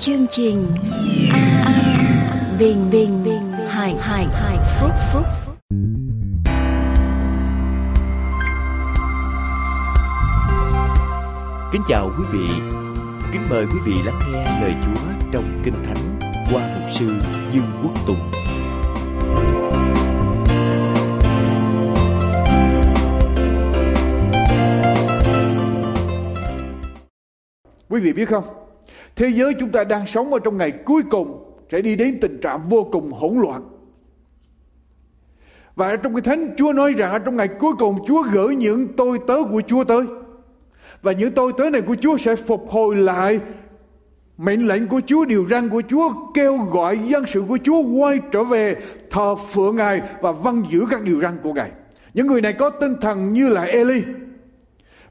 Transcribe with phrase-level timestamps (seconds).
[0.00, 0.66] chương trình
[1.32, 5.24] a, a bình bình bình hải hải hải phúc phúc
[11.72, 12.48] Kính chào quý vị.
[13.32, 16.18] Kính mời quý vị lắng nghe lời Chúa trong Kinh Thánh
[16.52, 17.06] qua mục sư
[17.52, 18.30] Dương Quốc Tùng.
[27.88, 28.67] Quý vị biết không?
[29.18, 32.40] Thế giới chúng ta đang sống ở trong ngày cuối cùng sẽ đi đến tình
[32.40, 33.62] trạng vô cùng hỗn loạn.
[35.76, 38.88] Và trong cái thánh Chúa nói rằng ở trong ngày cuối cùng Chúa gửi những
[38.96, 40.02] tôi tớ của Chúa tới.
[41.02, 43.40] Và những tôi tớ này của Chúa sẽ phục hồi lại
[44.36, 48.18] mệnh lệnh của Chúa, điều răn của Chúa kêu gọi dân sự của Chúa quay
[48.32, 48.76] trở về
[49.10, 51.70] thờ phượng Ngài và vâng giữ các điều răn của Ngài.
[52.14, 54.02] Những người này có tinh thần như là Eli.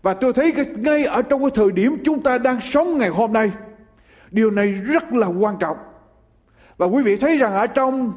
[0.01, 3.33] Và tôi thấy ngay ở trong cái thời điểm chúng ta đang sống ngày hôm
[3.33, 3.51] nay,
[4.31, 5.77] điều này rất là quan trọng.
[6.77, 8.11] Và quý vị thấy rằng ở trong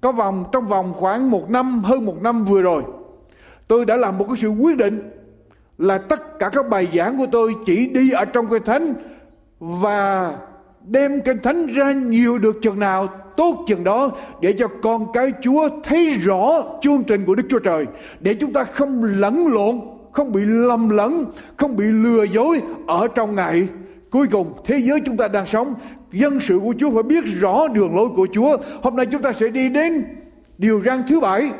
[0.00, 2.82] có vòng trong vòng khoảng một năm hơn một năm vừa rồi,
[3.68, 5.10] tôi đã làm một cái sự quyết định
[5.78, 8.94] là tất cả các bài giảng của tôi chỉ đi ở trong kinh thánh
[9.58, 10.32] và
[10.86, 13.06] đem kinh thánh ra nhiều được chừng nào
[13.36, 17.58] tốt chừng đó để cho con cái Chúa thấy rõ chương trình của Đức Chúa
[17.58, 17.86] Trời
[18.20, 19.80] để chúng ta không lẫn lộn
[20.12, 21.24] không bị lầm lẫn
[21.56, 23.68] không bị lừa dối ở trong ngày
[24.10, 25.74] cuối cùng, thế giới chúng ta đang sống,
[26.12, 28.56] dân sự của Chúa phải biết rõ đường lối của Chúa.
[28.82, 30.04] Hôm nay chúng ta sẽ đi đến
[30.58, 31.50] điều răn thứ bảy.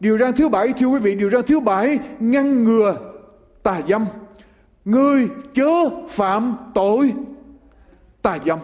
[0.00, 2.96] Điều răn thứ bảy, thưa quý vị, điều răn thứ bảy, ngăn ngừa
[3.62, 4.06] tà dâm.
[4.84, 7.12] Ngươi chớ phạm tội
[8.22, 8.58] tà dâm.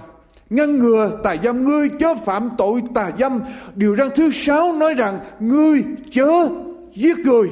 [0.50, 3.41] Ngăn ngừa tà dâm ngươi chớ phạm tội tà dâm.
[3.75, 6.48] Điều răn thứ sáu nói rằng ngươi chớ
[6.95, 7.48] giết người.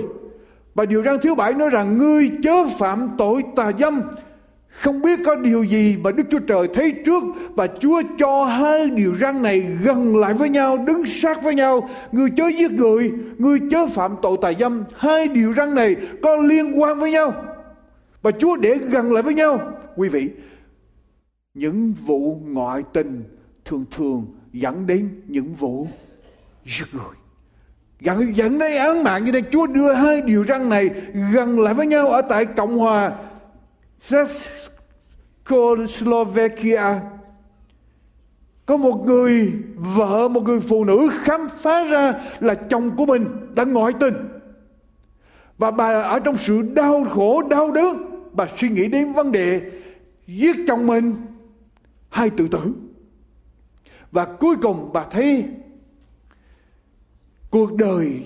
[0.75, 4.03] Và điều răn thứ bảy nói rằng ngươi chớ phạm tội tà dâm
[4.81, 7.22] không biết có điều gì mà Đức Chúa Trời thấy trước
[7.54, 11.88] và Chúa cho hai điều răn này gần lại với nhau, đứng sát với nhau.
[12.12, 14.84] người chớ giết người, người chớ phạm tội tà dâm.
[14.97, 17.32] Hai điều răn này có liên quan với nhau.
[18.22, 19.59] Và Chúa để gần lại với nhau.
[19.97, 20.28] Quý vị,
[21.54, 23.25] những vụ ngoại tình
[23.64, 25.87] thường thường dẫn đến những vụ
[26.64, 27.16] giết người.
[28.00, 30.91] Dẫn, dẫn đến án mạng như thế Chúa đưa hai điều răn này
[31.32, 33.12] gần lại với nhau ở tại Cộng hòa
[34.09, 37.01] Czechoslovakia
[38.67, 43.27] có một người vợ, một người phụ nữ khám phá ra là chồng của mình
[43.55, 44.15] đã ngoại tình.
[45.59, 47.97] Và bà ở trong sự đau khổ, đau đớn,
[48.33, 49.71] bà suy nghĩ đến vấn đề
[50.27, 51.17] giết chồng mình.
[52.09, 52.73] Hay tự tử.
[54.12, 55.49] Và cuối cùng bà thấy
[57.51, 58.23] cuộc đời,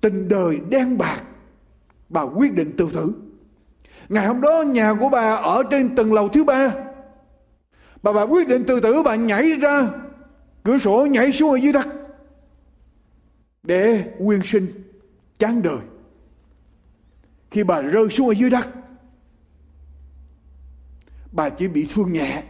[0.00, 1.22] tình đời đen bạc.
[2.08, 3.12] Bà quyết định tự tử
[4.12, 6.74] ngày hôm đó nhà của bà ở trên tầng lầu thứ ba.
[8.02, 9.88] Bà bà quyết định tự tử bà nhảy ra.
[10.64, 11.86] Cửa sổ nhảy xuống ở dưới đất.
[13.62, 14.66] Để quyên sinh,
[15.38, 15.78] chán đời.
[17.50, 18.68] Khi bà rơi xuống ở dưới đất,
[21.32, 22.42] bà chỉ bị thương nhẹ.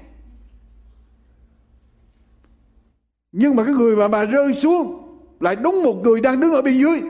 [3.33, 5.09] Nhưng mà cái người mà bà rơi xuống
[5.41, 7.03] lại đúng một người đang đứng ở bên dưới.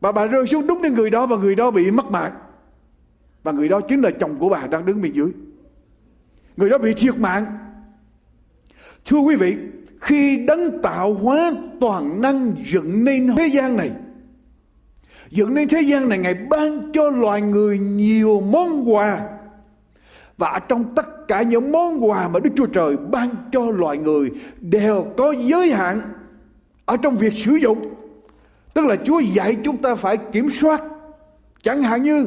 [0.00, 2.32] Bà bà rơi xuống đúng cái người đó và người đó bị mất mạng
[3.42, 5.28] và người đó chính là chồng của bà đang đứng bên dưới
[6.56, 7.46] người đó bị thiệt mạng
[9.08, 9.56] thưa quý vị,
[10.00, 13.90] khi đấng tạo hóa toàn năng dựng nên thế gian này,
[15.30, 19.28] dựng nên thế gian này ngài ban cho loài người nhiều món quà
[20.38, 24.30] và trong tất cả những món quà mà Đức Chúa Trời ban cho loài người
[24.60, 26.00] đều có giới hạn
[26.84, 27.94] ở trong việc sử dụng.
[28.74, 30.82] Tức là Chúa dạy chúng ta phải kiểm soát.
[31.62, 32.26] Chẳng hạn như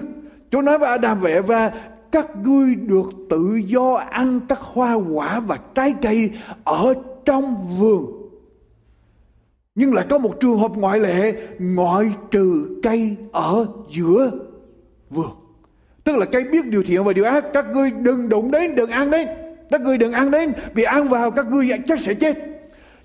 [0.52, 1.72] Chúa nói với Adam và Eva
[2.12, 6.32] các ngươi được tự do ăn các hoa quả và trái cây
[6.64, 6.94] ở
[7.26, 8.06] trong vườn.
[9.76, 14.32] Nhưng lại có một trường hợp ngoại lệ ngoại trừ cây ở giữa
[15.10, 15.32] vườn.
[16.04, 18.90] Tức là cây biết điều thiện và điều ác các ngươi đừng đụng đến, đừng
[18.90, 19.28] ăn đến.
[19.70, 22.38] Các ngươi đừng ăn đến vì ăn vào các ngươi chắc sẽ chết.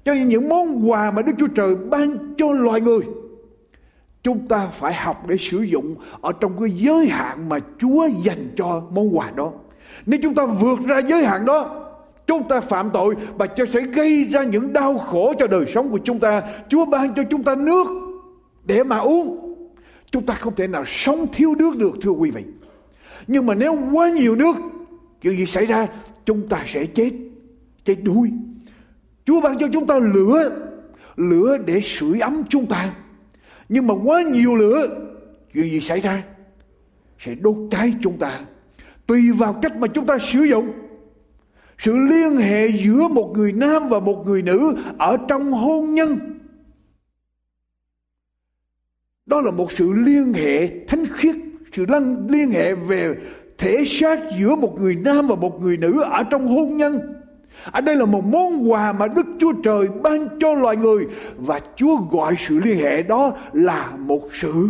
[0.05, 3.01] Cho nên những món quà mà Đức Chúa Trời ban cho loài người
[4.27, 8.49] chúng ta phải học để sử dụng ở trong cái giới hạn mà Chúa dành
[8.57, 9.53] cho món quà đó.
[10.07, 11.91] Nếu chúng ta vượt ra giới hạn đó,
[12.27, 15.99] chúng ta phạm tội và sẽ gây ra những đau khổ cho đời sống của
[16.05, 16.43] chúng ta.
[16.69, 17.87] Chúa ban cho chúng ta nước
[18.65, 19.57] để mà uống.
[20.11, 22.43] Chúng ta không thể nào sống thiếu nước được thưa quý vị.
[23.27, 24.57] Nhưng mà nếu quá nhiều nước,
[25.23, 25.87] chuyện gì xảy ra?
[26.25, 27.11] Chúng ta sẽ chết,
[27.85, 28.31] chết đuối.
[29.25, 30.51] Chúa ban cho chúng ta lửa,
[31.17, 32.93] lửa để sưởi ấm chúng ta.
[33.69, 34.89] Nhưng mà quá nhiều lửa,
[35.55, 36.23] chuyện gì xảy ra?
[37.19, 38.41] Sẽ đốt cháy chúng ta.
[39.07, 40.73] Tùy vào cách mà chúng ta sử dụng.
[41.79, 46.19] sự liên hệ giữa một người nam và một người nữ ở trong hôn nhân
[49.27, 51.37] đó là một sự liên hệ thánh khiết
[51.73, 51.87] sự
[52.29, 53.15] liên hệ về
[53.59, 57.15] thể xác giữa một người nam và một người nữ ở trong hôn nhân
[57.65, 61.07] ở đây là một món quà mà Đức Chúa Trời ban cho loài người
[61.37, 64.69] và Chúa gọi sự liên hệ đó là một sự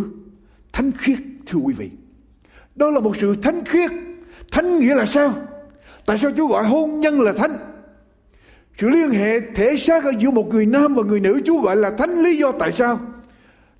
[0.73, 1.89] thánh khiết, thưa quý vị.
[2.75, 3.91] Đó là một sự thánh khiết.
[4.51, 5.33] Thánh nghĩa là sao?
[6.05, 7.57] Tại sao Chúa gọi hôn nhân là thánh?
[8.77, 11.75] Sự liên hệ thể xác ở giữa một người nam và người nữ, Chúa gọi
[11.75, 12.99] là thánh lý do tại sao?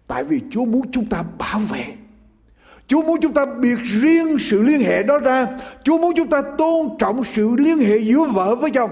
[0.07, 1.85] Tại vì Chúa muốn chúng ta bảo vệ.
[2.87, 5.47] Chúa muốn chúng ta biệt riêng sự liên hệ đó ra.
[5.83, 8.91] Chúa muốn chúng ta tôn trọng sự liên hệ giữa vợ với chồng.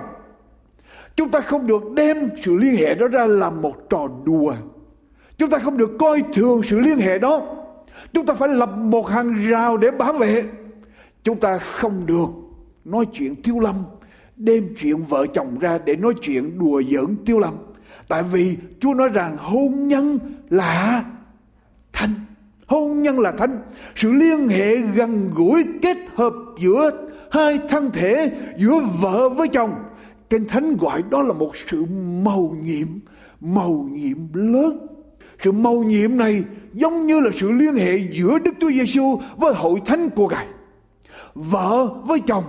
[1.16, 4.56] Chúng ta không được đem sự liên hệ đó ra làm một trò đùa.
[5.38, 7.42] Chúng ta không được coi thường sự liên hệ đó.
[8.14, 10.44] Chúng ta phải lập một hàng rào để bảo vệ.
[11.24, 12.30] Chúng ta không được
[12.86, 13.76] nói chuyện tiêu lâm,
[14.36, 17.54] đem chuyện vợ chồng ra để nói chuyện đùa giỡn tiêu lâm.
[18.08, 20.20] Tại vì Chúa nói rằng hôn nhân
[20.50, 21.04] là
[21.94, 22.14] thanh.
[22.68, 23.62] Hôn nhân là thánh.
[23.96, 26.92] Sự liên hệ gần gũi kết hợp giữa
[27.32, 29.74] hai thân thể, giữa vợ với chồng.
[30.30, 31.86] Kinh Thánh gọi đó là một sự
[32.24, 32.88] màu nhiệm,
[33.42, 34.88] màu nhiệm lớn.
[35.44, 39.54] Sự màu nhiệm này giống như là sự liên hệ giữa Đức Chúa Giêsu với
[39.54, 40.48] hội thánh của Ngài.
[41.36, 42.44] Vợ với chồng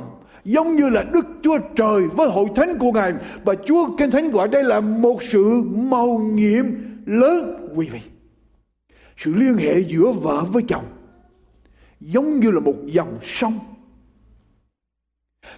[0.44, 3.12] giống như là Đức Chúa Trời với hội thánh của Ngài
[3.44, 6.64] và Chúa Kinh Thánh gọi đây là một sự màu nhiệm
[7.06, 8.00] lớn quý vị.
[9.16, 10.84] Sự liên hệ giữa vợ với chồng
[12.00, 13.58] giống như là một dòng sông.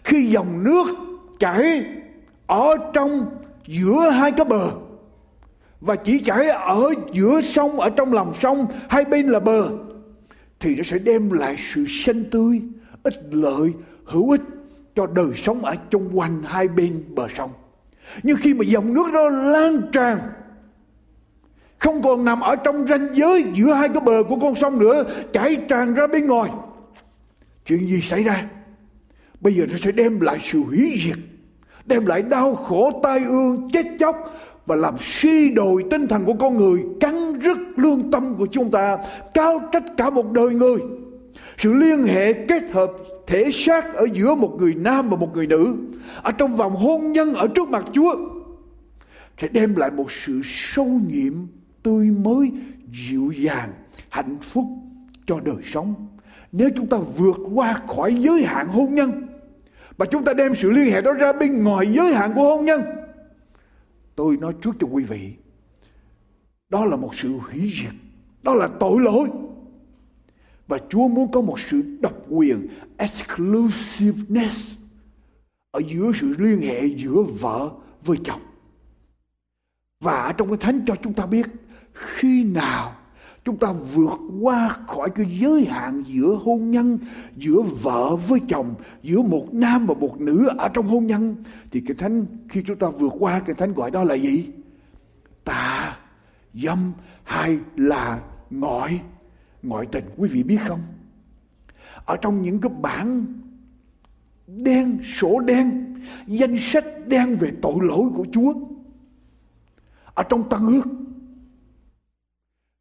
[0.04, 0.86] Khi dòng nước
[1.38, 1.84] chảy
[2.46, 3.26] ở trong
[3.66, 4.70] giữa hai cái bờ
[5.80, 9.70] và chỉ chảy ở giữa sông, ở trong lòng sông hai bên là bờ,
[10.60, 12.62] thì nó sẽ đem lại sự xanh tươi
[13.02, 13.72] ích lợi,
[14.04, 14.42] hữu ích
[14.94, 17.50] cho đời sống ở chung quanh hai bên bờ sông
[18.22, 20.18] nhưng khi mà dòng nước đó lan tràn
[21.78, 25.04] không còn nằm ở trong ranh giới giữa hai cái bờ của con sông nữa,
[25.32, 26.50] chảy tràn ra bên ngoài.
[27.66, 28.44] Chuyện gì xảy ra?
[29.40, 31.18] Bây giờ nó sẽ đem lại sự hủy diệt,
[31.84, 34.16] đem lại đau khổ, tai ương, chết chóc
[34.66, 38.70] và làm suy đồi tinh thần của con người, cắn rứt lương tâm của chúng
[38.70, 38.98] ta,
[39.34, 40.78] cao trách cả một đời người.
[41.58, 42.92] Sự liên hệ kết hợp
[43.26, 45.76] thể xác ở giữa một người nam và một người nữ,
[46.22, 48.14] ở trong vòng hôn nhân ở trước mặt Chúa,
[49.40, 51.32] sẽ đem lại một sự sâu nhiệm
[51.88, 52.52] tươi mới,
[52.92, 53.72] dịu dàng,
[54.08, 54.64] hạnh phúc
[55.26, 55.94] cho đời sống.
[56.52, 59.10] Nếu chúng ta vượt qua khỏi giới hạn hôn nhân
[59.96, 62.64] và chúng ta đem sự liên hệ đó ra bên ngoài giới hạn của hôn
[62.64, 62.82] nhân,
[64.14, 65.32] tôi nói trước cho quý vị,
[66.68, 67.94] đó là một sự hủy diệt,
[68.42, 69.28] đó là tội lỗi.
[70.66, 74.74] Và Chúa muốn có một sự độc quyền, exclusiveness,
[75.70, 77.70] ở giữa sự liên hệ giữa vợ
[78.04, 78.40] với chồng.
[80.00, 81.46] Và trong cái thánh cho chúng ta biết
[81.98, 82.92] khi nào
[83.44, 86.98] chúng ta vượt qua khỏi cái giới hạn giữa hôn nhân,
[87.36, 91.36] giữa vợ với chồng, giữa một nam và một nữ ở trong hôn nhân,
[91.70, 94.46] thì cái thánh, khi chúng ta vượt qua, cái thánh gọi đó là gì?
[95.44, 95.96] Tà
[96.54, 96.92] dâm
[97.24, 99.00] hay là ngoại
[99.62, 100.80] ngoại tình, quý vị biết không?
[102.04, 103.26] Ở trong những cái bản
[104.46, 105.94] đen, sổ đen,
[106.26, 108.54] danh sách đen về tội lỗi của Chúa,
[110.14, 110.84] ở trong tăng ước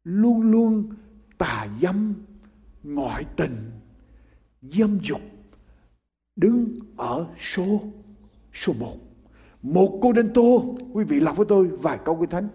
[0.04, 0.88] luôn luôn
[1.38, 2.14] tà dâm,
[2.82, 3.56] ngoại tình,
[4.62, 5.20] dâm dục,
[6.36, 7.80] đứng ở số
[8.52, 8.96] số một.
[9.62, 12.48] Một cô đen Tô, quý vị đọc với tôi vài câu kinh thánh.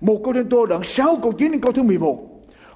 [0.00, 2.28] Một cô đen Tô đoạn 6 câu 9 đến câu thứ 11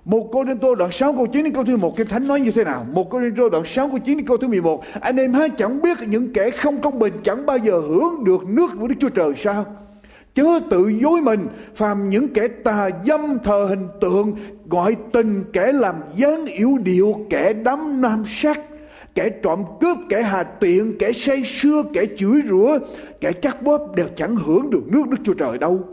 [0.05, 0.29] một.
[0.33, 2.50] Cô đen Tô đoạn 6 câu 9 đến câu thứ 11 Kinh Thánh nói như
[2.50, 2.87] thế nào?
[2.93, 5.49] Một cô đen Tô đoạn 6 câu 9 đến câu thứ 11 Anh em há
[5.49, 8.95] chẳng biết những kẻ không công bình Chẳng bao giờ hưởng được nước của Đức
[9.00, 9.67] Chúa Trời sao?
[10.35, 14.37] Chớ tự dối mình Phàm những kẻ tà dâm thờ hình tượng
[14.69, 18.61] Gọi tình kẻ làm gián yếu điệu Kẻ đắm nam sắc
[19.15, 22.79] Kẻ trộm cướp, kẻ hà tiện Kẻ say sưa, kẻ chửi rủa
[23.21, 25.85] Kẻ chắc bóp đều chẳng hưởng được nước Đức Chúa Trời đâu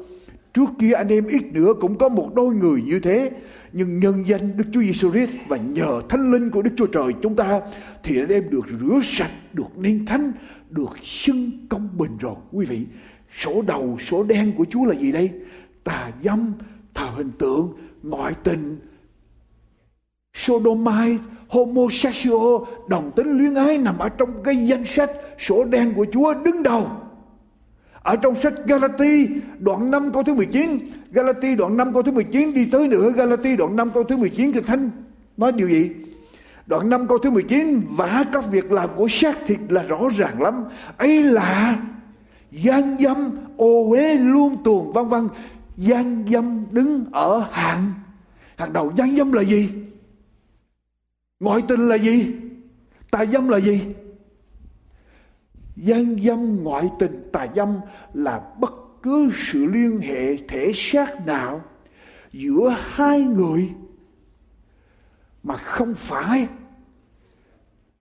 [0.53, 3.31] Trước kia anh em ít nữa cũng có một đôi người như thế
[3.73, 7.13] nhưng nhân danh Đức Chúa Giêsu Christ và nhờ Thánh Linh của Đức Chúa Trời
[7.21, 7.61] chúng ta
[8.03, 10.31] thì đã đem được rửa sạch, được nên thánh,
[10.69, 12.85] được xưng công bình rồi quý vị.
[13.39, 15.31] Sổ đầu, sổ đen của Chúa là gì đây?
[15.83, 16.53] Tà dâm,
[16.93, 18.79] thờ hình tượng, ngoại tình,
[20.33, 26.05] sodomite, homosexual, đồng tính luyến ái nằm ở trong cái danh sách sổ đen của
[26.13, 26.91] Chúa đứng đầu.
[28.03, 29.27] Ở trong sách Galati
[29.59, 30.79] đoạn 5 câu thứ 19
[31.11, 34.51] Galati đoạn 5 câu thứ 19 đi tới nữa Galati đoạn 5 câu thứ 19
[34.51, 34.89] Kinh Thánh
[35.37, 35.91] nói điều gì
[36.65, 40.41] Đoạn 5 câu thứ 19 Và các việc làm của xác thịt là rõ ràng
[40.41, 40.63] lắm
[40.97, 41.79] ấy là
[42.51, 45.27] gian dâm, ô uế, luôn tuồng, vân vân.
[45.77, 47.91] Gian dâm đứng ở hạng.
[48.55, 49.69] Hàng đầu gian dâm là gì?
[51.39, 52.35] Ngoại tình là gì?
[53.11, 53.81] Tà dâm là gì?
[55.75, 57.79] Gian dâm ngoại tình tà dâm
[58.13, 61.61] là bất cứ sự liên hệ thể xác nào
[62.33, 63.69] giữa hai người
[65.43, 66.47] mà không phải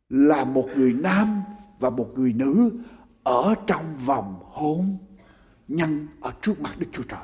[0.09, 1.43] là một người nam
[1.81, 2.71] và một người nữ
[3.28, 4.97] ở trong vòng hôn
[5.68, 7.20] nhân ở trước mặt Đức Chúa Trời.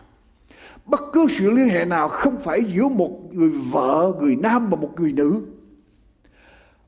[0.84, 4.76] Bất cứ sự liên hệ nào không phải giữa một người vợ, người nam và
[4.76, 5.42] một người nữ.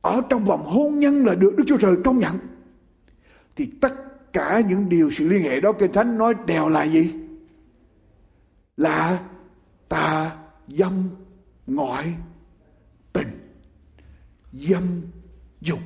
[0.00, 2.38] Ở trong vòng hôn nhân là được Đức Chúa Trời công nhận.
[3.56, 3.94] Thì tất
[4.32, 7.12] cả những điều sự liên hệ đó Kinh Thánh nói đều là gì?
[8.76, 9.20] Là
[9.88, 10.37] tà
[10.68, 11.08] dâm
[11.66, 12.14] ngoại
[13.12, 13.28] tình
[14.52, 15.00] dâm
[15.61, 15.78] dục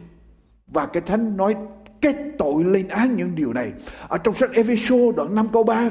[0.67, 1.55] và cái thánh nói
[2.01, 3.73] cái tội lên án những điều này.
[4.09, 5.91] Ở trong sách Epheso đoạn 5 câu 3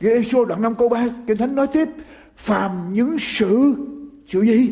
[0.00, 1.88] Epheso đoạn 5 câu 3 kinh thánh nói tiếp,
[2.36, 3.74] phàm những sự
[4.28, 4.70] sự gì?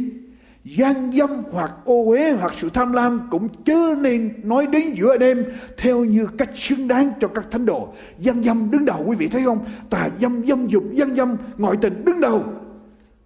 [0.65, 5.17] Gian dâm hoặc ô uế hoặc sự tham lam cũng chớ nên nói đến giữa
[5.17, 5.45] đêm,
[5.77, 7.89] theo như cách xứng đáng cho các thánh đồ.
[8.19, 9.59] Gian dâm đứng đầu, quý vị thấy không?
[9.91, 12.45] Tà dâm dâm dục gian dâm, ngoại tình đứng đầu.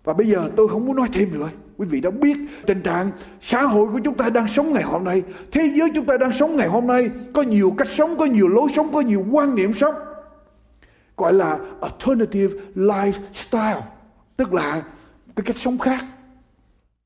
[0.05, 3.11] Và bây giờ tôi không muốn nói thêm nữa quý vị đã biết tình trạng
[3.41, 5.23] xã hội của chúng ta đang sống ngày hôm nay.
[5.53, 8.49] Thế giới chúng ta đang sống ngày hôm nay, có nhiều cách sống, có nhiều
[8.49, 9.95] lối sống, có nhiều quan niệm sống.
[11.17, 13.81] Gọi là alternative lifestyle,
[14.37, 14.83] tức là
[15.37, 16.05] cái cách sống khác.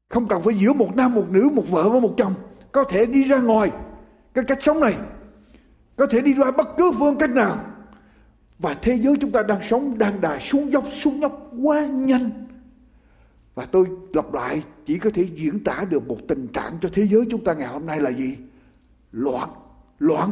[0.08, 2.34] Không cần phải giữa một nam, một nữ, một vợ và một chồng.
[2.72, 3.70] Có thể đi ra ngoài
[4.34, 4.94] cái cách sống này.
[5.96, 7.58] Có thể đi ra bất cứ phương cách nào.
[8.58, 12.30] Và thế giới chúng ta đang sống, đang đà xuống dốc xuống dốc quá nhanh
[13.54, 17.06] và tôi lặp lại chỉ có thể diễn tả được một tình trạng cho thế
[17.06, 18.36] giới chúng ta ngày hôm nay là gì?
[19.12, 19.50] Loạn,
[19.98, 20.30] loạn,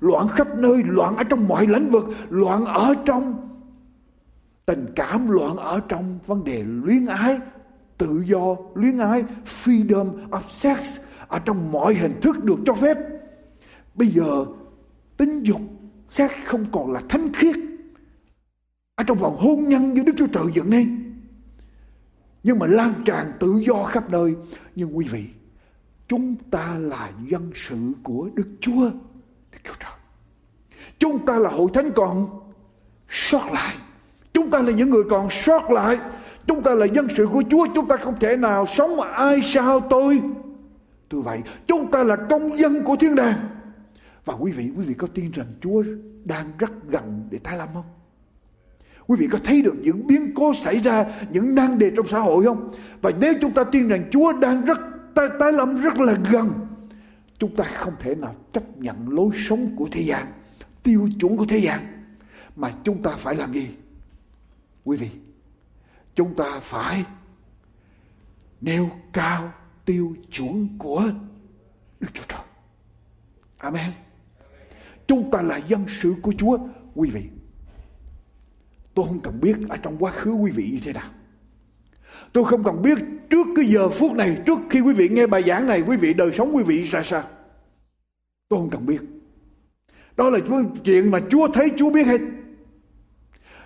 [0.00, 3.48] loạn khắp nơi, loạn ở trong mọi lĩnh vực, loạn ở trong
[4.66, 7.38] tình cảm, loạn ở trong vấn đề luyến ái,
[7.98, 10.98] tự do, luyến ái, freedom of sex,
[11.28, 12.96] ở trong mọi hình thức được cho phép.
[13.94, 14.44] Bây giờ
[15.16, 15.60] tính dục,
[16.10, 17.56] sex không còn là thánh khiết.
[18.94, 21.11] Ở trong vòng hôn nhân như Đức Chúa Trời dựng nên
[22.42, 24.34] nhưng mà lan tràn tự do khắp nơi.
[24.76, 25.24] Nhưng quý vị,
[26.08, 28.90] chúng ta là dân sự của đức chúa
[29.52, 29.92] đức chúa trời.
[30.98, 32.40] Chúng ta là hội thánh còn
[33.08, 33.74] sót lại.
[34.34, 35.98] Chúng ta là những người còn sót lại.
[36.46, 37.66] Chúng ta là dân sự của chúa.
[37.74, 40.20] Chúng ta không thể nào sống mà ai sao tôi.
[41.08, 43.38] Tôi vậy, chúng ta là công dân của thiên đàng.
[44.24, 45.82] Và quý vị quý vị có tin rằng chúa
[46.24, 48.01] đang rất gần để tái lâm không?
[49.06, 52.18] Quý vị có thấy được những biến cố xảy ra, những nan đề trong xã
[52.18, 52.70] hội không?
[53.02, 54.78] Và nếu chúng ta tin rằng Chúa đang rất
[55.14, 56.50] tái, tái lâm rất là gần,
[57.38, 60.26] chúng ta không thể nào chấp nhận lối sống của thế gian,
[60.82, 62.04] tiêu chuẩn của thế gian,
[62.56, 63.70] mà chúng ta phải làm gì?
[64.84, 65.10] Quý vị,
[66.14, 67.04] chúng ta phải
[68.60, 69.52] nêu cao
[69.84, 71.04] tiêu chuẩn của
[72.00, 72.40] Đức Chúa Trời.
[73.58, 73.90] Amen.
[75.06, 76.58] Chúng ta là dân sự của Chúa,
[76.94, 77.22] quý vị.
[78.94, 81.10] Tôi không cần biết ở trong quá khứ quý vị như thế nào.
[82.32, 82.98] Tôi không cần biết
[83.30, 86.14] trước cái giờ phút này, trước khi quý vị nghe bài giảng này, quý vị
[86.14, 87.24] đời sống quý vị ra sao.
[88.48, 89.00] Tôi không cần biết.
[90.16, 90.38] Đó là
[90.84, 92.20] chuyện mà Chúa thấy, Chúa biết hết.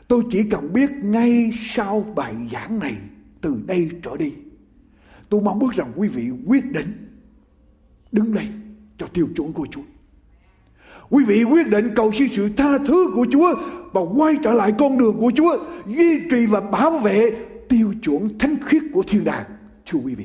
[0.09, 2.97] Tôi chỉ cần biết ngay sau bài giảng này,
[3.40, 4.35] từ đây trở đi.
[5.28, 6.92] Tôi mong ước rằng quý vị quyết định
[8.12, 8.47] đứng lên
[8.99, 9.83] cho tiêu chuẩn của Chúa.
[11.10, 13.54] Quý vị quyết định cầu xin sự tha thứ của Chúa
[13.92, 17.30] và quay trở lại con đường của Chúa, duy trì và bảo vệ
[17.68, 19.44] tiêu chuẩn thánh khiết của thiên đàng.
[19.86, 20.25] Thưa quý vị,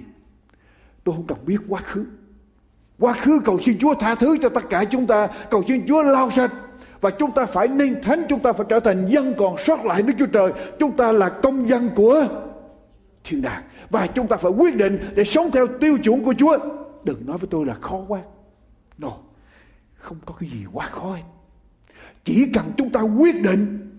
[1.03, 2.05] tôi không cần biết quá khứ.
[2.99, 6.01] Quá khứ cầu xin Chúa tha thứ cho tất cả chúng ta, cầu xin Chúa
[6.01, 6.51] lau sạch
[7.01, 10.01] và chúng ta phải nên thánh, chúng ta phải trở thành dân còn sót lại
[10.01, 10.51] Đức Chúa Trời.
[10.79, 12.27] Chúng ta là công dân của
[13.23, 16.57] thiên đàng và chúng ta phải quyết định để sống theo tiêu chuẩn của Chúa.
[17.03, 18.19] Đừng nói với tôi là khó quá.
[18.97, 19.11] No,
[20.01, 21.23] không có cái gì quá khó hết.
[22.23, 23.91] Chỉ cần chúng ta quyết định,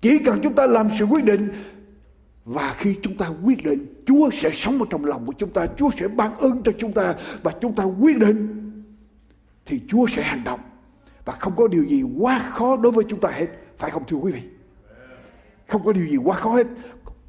[0.00, 1.48] chỉ cần chúng ta làm sự quyết định,
[2.44, 5.66] và khi chúng ta quyết định, Chúa sẽ sống ở trong lòng của chúng ta,
[5.76, 8.72] Chúa sẽ ban ơn cho chúng ta, và chúng ta quyết định,
[9.66, 10.60] thì Chúa sẽ hành động.
[11.24, 13.46] Và không có điều gì quá khó đối với chúng ta hết.
[13.78, 14.40] Phải không thưa quý vị?
[15.68, 16.66] Không có điều gì quá khó hết.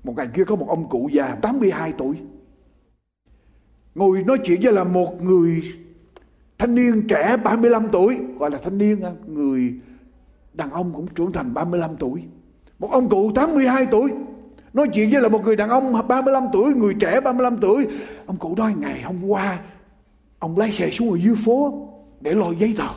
[0.03, 2.15] Một ngày kia có một ông cụ già 82 tuổi,
[3.95, 5.63] ngồi nói chuyện với là một người
[6.61, 9.73] thanh niên trẻ 35 tuổi gọi là thanh niên à, người
[10.53, 12.23] đàn ông cũng trưởng thành 35 tuổi.
[12.79, 14.11] Một ông cụ 82 tuổi
[14.73, 17.87] nói chuyện với là một người đàn ông 35 tuổi người trẻ 35 tuổi.
[18.25, 19.59] Ông cụ nói ngày hôm qua
[20.39, 21.87] ông lái xe xuống ở dưới phố
[22.21, 22.87] để lo giấy tờ.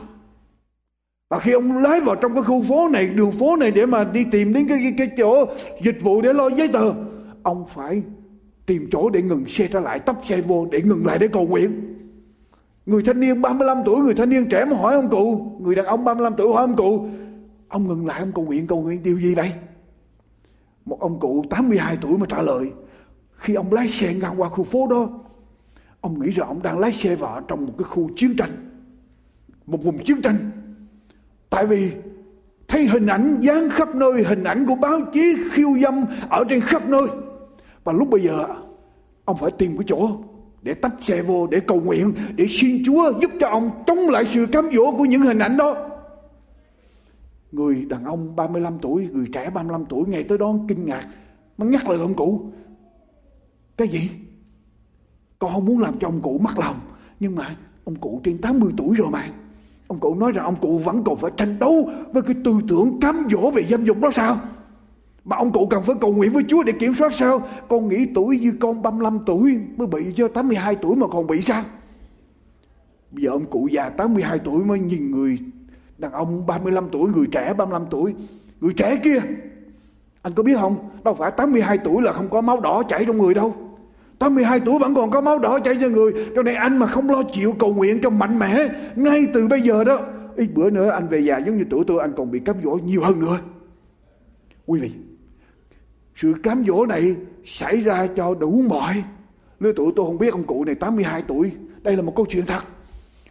[1.29, 4.03] Và khi ông lái vào trong cái khu phố này đường phố này để mà
[4.03, 5.45] đi tìm đến cái, cái, cái chỗ
[5.81, 6.93] dịch vụ để lo giấy tờ
[7.43, 8.01] ông phải
[8.65, 11.47] tìm chỗ để ngừng xe trở lại tấp xe vô để ngừng lại để cầu
[11.47, 11.95] nguyện
[12.85, 15.51] người thanh niên 35 tuổi, người thanh niên trẻ mà hỏi ông cụ.
[15.59, 17.07] Người đàn ông 35 tuổi hỏi ông cụ,
[17.67, 19.51] ông ngừng lại, ông cầu nguyện cầu nguyện điều gì vậy?
[20.85, 22.71] Một ông cụ 82 tuổi mà trả lời,
[23.35, 25.09] khi ông lái xe ngang qua khu phố đó,
[26.01, 28.49] ông nghĩ rằng ông đang lái xe vào trong một cái khu chiến tranh,
[29.65, 30.51] một vùng chiến tranh.
[31.49, 31.91] Tại vì
[32.67, 36.61] thấy hình ảnh, dán khắp nơi hình ảnh của báo chí khiêu dâm ở trên
[36.61, 37.07] khắp nơi.
[37.83, 38.47] Và lúc bây giờ,
[39.25, 40.09] ông phải tìm cái chỗ
[40.65, 44.25] để tấp xe vô, để cầu nguyện, để xin Chúa giúp cho ông chống lại
[44.25, 45.75] sự cám dỗ của những hình ảnh đó.
[47.51, 51.07] Người đàn ông 35 tuổi, người trẻ 35 tuổi nghe tới đó kinh ngạc
[51.57, 52.51] mà nhắc lời ông cụ.
[53.77, 54.09] Cái gì?
[55.39, 56.75] Con không muốn làm cho ông cụ mất lòng,
[57.19, 59.27] nhưng mà ông cụ trên 80 tuổi rồi mà.
[59.87, 62.99] Ông cụ nói rằng ông cụ vẫn còn phải tranh đấu với cái tư tưởng
[62.99, 64.37] cám dỗ về dâm dục đó sao?
[65.25, 67.41] Mà ông cụ cần phải cầu nguyện với Chúa để kiểm soát sao?
[67.69, 71.41] Con nghĩ tuổi như con 35 tuổi Mới bị cho 82 tuổi mà còn bị
[71.41, 71.63] sao?
[73.11, 75.39] Bây giờ ông cụ già 82 tuổi mới nhìn người
[75.97, 78.15] Đàn ông 35 tuổi, Người trẻ 35 tuổi,
[78.61, 79.21] Người trẻ kia.
[80.21, 80.89] Anh có biết không?
[81.03, 83.55] Đâu phải 82 tuổi là không có máu đỏ chảy trong người đâu.
[84.19, 86.11] 82 tuổi vẫn còn có máu đỏ chảy cho người.
[86.35, 89.61] Cho nên anh mà không lo chịu cầu nguyện cho mạnh mẽ, Ngay từ bây
[89.61, 89.99] giờ đó,
[90.35, 92.71] Ít bữa nữa anh về già giống như tuổi tôi, Anh còn bị cám dỗ
[92.71, 93.39] nhiều hơn nữa.
[94.65, 94.91] Quý vị
[96.15, 99.03] sự cám dỗ này xảy ra cho đủ mọi.
[99.59, 101.51] Lứa tuổi tôi không biết ông cụ này 82 tuổi.
[101.81, 102.63] Đây là một câu chuyện thật.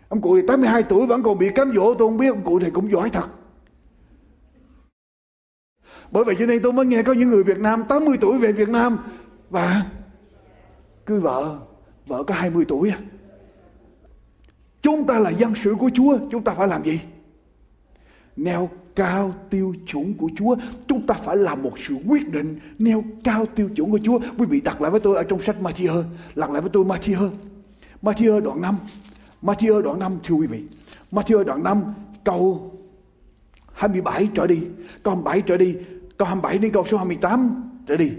[0.09, 1.95] Ông cụ này 82 tuổi vẫn còn bị cám dỗ.
[1.95, 3.31] Tôi không biết ông cụ này cũng giỏi thật.
[6.11, 8.53] Bởi vậy cho nên tôi mới nghe có những người Việt Nam 80 tuổi về
[8.53, 8.99] Việt Nam
[9.51, 9.87] và
[11.05, 11.59] cưới vợ
[12.07, 12.99] vợ có 20 tuổi à.
[14.83, 17.01] chúng ta là dân sự của Chúa, chúng ta phải làm gì?
[18.37, 20.57] Neo cao tiêu chuẩn của Chúa.
[20.89, 24.19] Chúng ta phải làm một sự quyết định nêu cao tiêu chuẩn của Chúa.
[24.39, 26.03] Quý vị đặt lại với tôi ở trong sách Matthew.
[26.35, 27.31] đặt lại với tôi Matthew.
[28.03, 28.77] Matthew đoạn 5.
[29.43, 30.63] Matthew đoạn 5 thưa quý vị.
[31.13, 31.83] Matthew đoạn 5
[32.25, 32.73] câu
[33.73, 34.61] 27 trở đi.
[35.03, 35.75] Câu 27 trở đi.
[36.17, 38.11] Câu 27 đến câu số 28 trở đi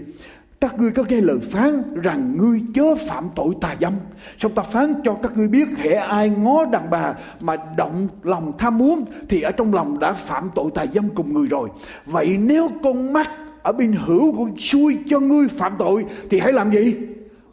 [0.60, 3.92] các ngươi có nghe lời phán rằng ngươi chớ phạm tội tà dâm.
[4.38, 8.52] Xong ta phán cho các ngươi biết hệ ai ngó đàn bà mà động lòng
[8.58, 11.68] tham muốn, thì ở trong lòng đã phạm tội tà dâm cùng người rồi.
[12.06, 13.30] Vậy nếu con mắt
[13.62, 16.96] ở bên hữu của xui cho ngươi phạm tội, thì hãy làm gì?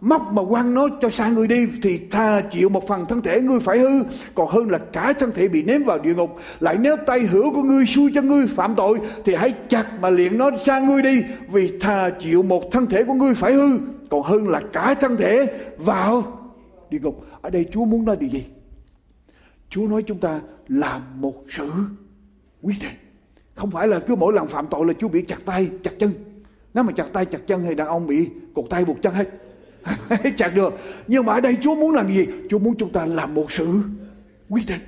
[0.03, 3.41] Móc mà quăng nó cho xa người đi thì tha chịu một phần thân thể
[3.41, 4.03] ngươi phải hư.
[4.35, 6.29] Còn hơn là cả thân thể bị ném vào địa ngục.
[6.59, 10.09] Lại nếu tay hữu của ngươi xui cho ngươi phạm tội, thì hãy chặt mà
[10.09, 13.79] liền nó xa ngươi đi, vì tha chịu một thân thể của ngươi phải hư.
[14.09, 16.39] Còn hơn là cả thân thể vào
[16.89, 17.25] địa ngục.
[17.41, 18.45] Ở đây Chúa muốn nói điều gì?
[19.69, 21.69] Chúa nói chúng ta làm một sự
[22.61, 22.97] quyết định.
[23.55, 26.11] Không phải là cứ mỗi lần phạm tội là Chúa bị chặt tay, chặt chân.
[26.73, 29.42] Nếu mà chặt tay, chặt chân thì đàn ông bị cột tay buộc chân hết.
[30.37, 30.73] chặt được.
[31.07, 32.27] Nhưng mà ở đây Chúa muốn làm gì?
[32.49, 33.67] Chúa muốn chúng ta làm một sự
[34.49, 34.79] quyết định.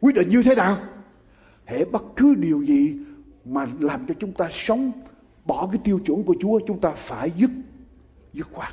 [0.00, 0.78] Quyết định như thế nào?
[1.64, 2.94] Hệ bất cứ điều gì
[3.44, 4.92] mà làm cho chúng ta sống
[5.44, 7.50] bỏ cái tiêu chuẩn của Chúa, chúng ta phải dứt
[8.32, 8.72] dứt khoát.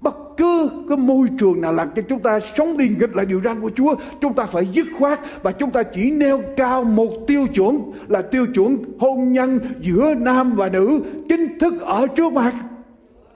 [0.00, 3.40] Bất cứ cái môi trường nào làm cho chúng ta sống đi nghịch lại điều
[3.44, 7.10] răn của Chúa, chúng ta phải dứt khoát và chúng ta chỉ nêu cao một
[7.26, 12.32] tiêu chuẩn là tiêu chuẩn hôn nhân giữa nam và nữ chính thức ở trước
[12.32, 12.52] mặt.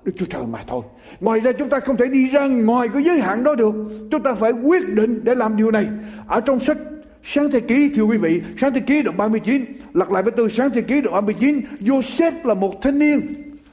[0.05, 0.83] Đức Chúa Trời mà thôi.
[1.21, 3.75] Ngoài ra chúng ta không thể đi ra ngoài cái giới hạn đó được.
[4.11, 5.87] Chúng ta phải quyết định để làm điều này.
[6.27, 6.77] Ở trong sách
[7.25, 10.51] Sáng thế ký thưa quý vị, sáng thế ký đoạn 39, lật lại với tôi
[10.51, 13.21] sáng thế ký đoạn 39, Joseph là một thanh niên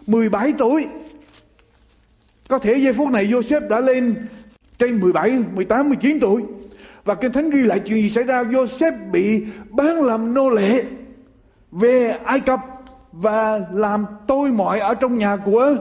[0.08, 0.88] 17 tuổi.
[2.48, 4.16] Có thể giây phút này Joseph đã lên
[4.80, 6.44] trên 17, 18, 19 tuổi.
[7.04, 8.44] Và Kinh Thánh ghi lại chuyện gì xảy ra?
[8.44, 10.84] Joseph bị bán làm nô lệ
[11.72, 12.60] về Ai Cập
[13.12, 15.76] và làm tôi mọi ở trong nhà của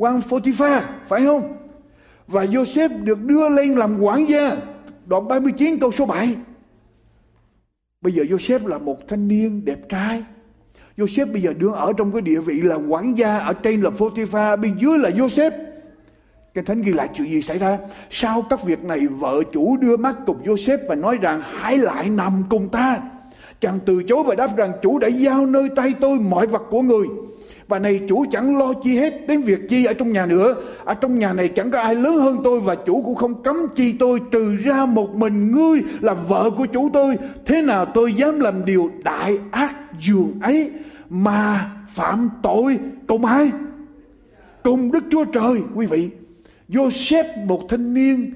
[0.00, 1.56] quan Potiphar, phải không?
[2.26, 4.56] Và Joseph được đưa lên làm quản gia.
[5.06, 6.36] Đoạn 39 câu số 7
[8.00, 10.24] bây giờ Joseph là một thanh niên đẹp trai.
[10.96, 13.90] Joseph bây giờ đứng ở trong cái địa vị là quản gia ở trên là
[13.90, 15.50] Potiphar, bên dưới là Joseph.
[16.54, 17.78] Cái thánh ghi lại chuyện gì xảy ra?
[18.10, 22.10] Sau các việc này vợ chủ đưa mắt cùng Joseph và nói rằng hãy lại
[22.10, 23.00] nằm cùng ta.
[23.60, 26.82] Chàng từ chối và đáp rằng chủ đã giao nơi tay tôi mọi vật của
[26.82, 27.06] người
[27.70, 30.54] và này chủ chẳng lo chi hết đến việc chi ở trong nhà nữa.
[30.84, 33.56] Ở trong nhà này chẳng có ai lớn hơn tôi và chủ cũng không cấm
[33.76, 37.16] chi tôi, trừ ra một mình ngươi là vợ của chủ tôi.
[37.46, 40.70] Thế nào tôi dám làm điều đại ác dường ấy
[41.10, 43.50] mà phạm tội, cùng ai?
[44.62, 46.10] Cùng đức chúa trời, quý vị.
[46.68, 48.32] Joseph một thanh niên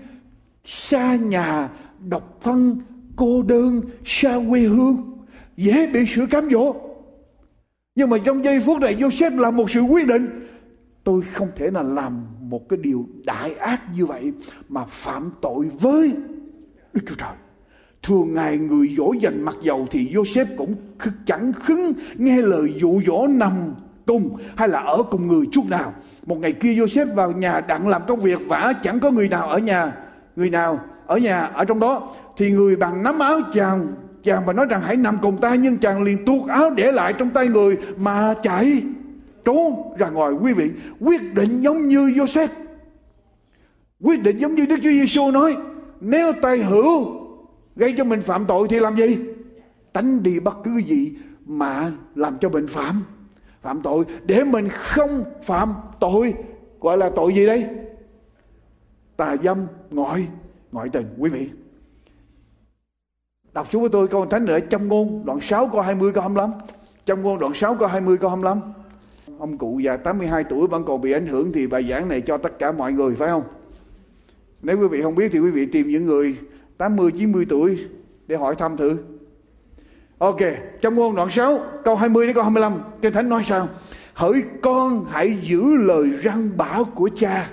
[0.64, 1.68] xa nhà,
[2.08, 2.76] độc thân,
[3.16, 4.96] cô đơn, xa quê hương,
[5.56, 6.74] dễ bị sự cám dỗ
[7.94, 10.48] nhưng mà trong giây phút này Joseph làm một sự quyết định.
[11.04, 14.32] Tôi không thể nào làm một cái điều đại ác như vậy
[14.68, 16.12] mà phạm tội với
[16.92, 17.32] Đức Chúa Trời.
[18.02, 20.74] Thường ngày người dỗ dành mặc dầu thì Joseph cũng
[21.26, 23.52] chẳng khứng nghe lời dụ dỗ nằm
[24.06, 25.92] cùng hay là ở cùng người chút nào.
[26.26, 29.48] Một ngày kia Joseph vào nhà đặng làm công việc vả chẳng có người nào
[29.48, 29.92] ở nhà.
[30.36, 32.14] Người nào ở nhà ở trong đó.
[32.36, 33.86] Thì người bằng nắm áo chàng
[34.24, 37.14] chàng và nói rằng, hãy nằm cùng ta, nhưng chàng liền tuột áo để lại
[37.18, 38.82] trong tay người mà chạy
[39.44, 40.32] trốn ra ngoài.
[40.32, 42.48] Quý vị, quyết định giống như Joseph.
[44.00, 45.56] Quyết định giống như Đức Chúa Giêsu nói,
[46.00, 47.06] nếu tay hữu
[47.76, 49.18] gây cho mình phạm tội thì làm gì?
[49.94, 51.12] Tránh đi bất cứ gì
[51.46, 53.02] mà làm cho mình phạm
[53.62, 54.04] phạm tội.
[54.24, 56.34] Để mình không phạm tội,
[56.80, 57.66] gọi là tội gì đây?
[59.16, 60.26] Tà dâm ngoại
[60.72, 61.14] ngoại tình.
[61.18, 61.50] Quý vị
[63.54, 66.50] đọc xuống với tôi câu thánh nữa trong ngôn đoạn 6 câu 20 câu 25
[67.06, 68.60] trong ngôn đoạn 6 câu 20 câu 25
[69.38, 72.36] ông cụ già 82 tuổi vẫn còn bị ảnh hưởng thì bài giảng này cho
[72.36, 73.42] tất cả mọi người phải không?
[74.62, 76.36] Nếu quý vị không biết thì quý vị tìm những người
[76.78, 77.78] 80 90 tuổi
[78.26, 78.98] để hỏi thăm thử.
[80.18, 80.40] Ok,
[80.80, 83.68] trong ngôn đoạn 6, câu 20 đến câu 25, Kinh Thánh nói sao?
[84.14, 87.50] Hỡi con hãy giữ lời răng bảo của cha.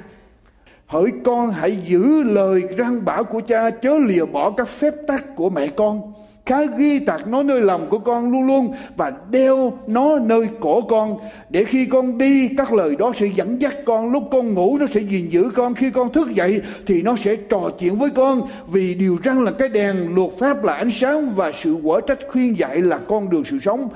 [0.91, 5.35] Hỡi con, hãy giữ lời răng bảo của cha, chớ lìa bỏ các phép tắc
[5.35, 6.13] của mẹ con.
[6.45, 10.81] Khá ghi tạc nó nơi lòng của con luôn luôn và đeo nó nơi cổ
[10.81, 11.17] con,
[11.49, 14.11] để khi con đi, các lời đó sẽ dẫn dắt con.
[14.11, 15.73] Lúc con ngủ, nó sẽ gìn giữ con.
[15.73, 18.41] Khi con thức dậy, thì nó sẽ trò chuyện với con.
[18.71, 22.19] Vì điều răng là cái đèn luật pháp là ánh sáng và sự quở trách
[22.27, 23.89] khuyên dạy là con đường sự sống.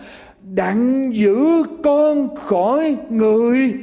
[0.54, 3.74] Đặng giữ con khỏi người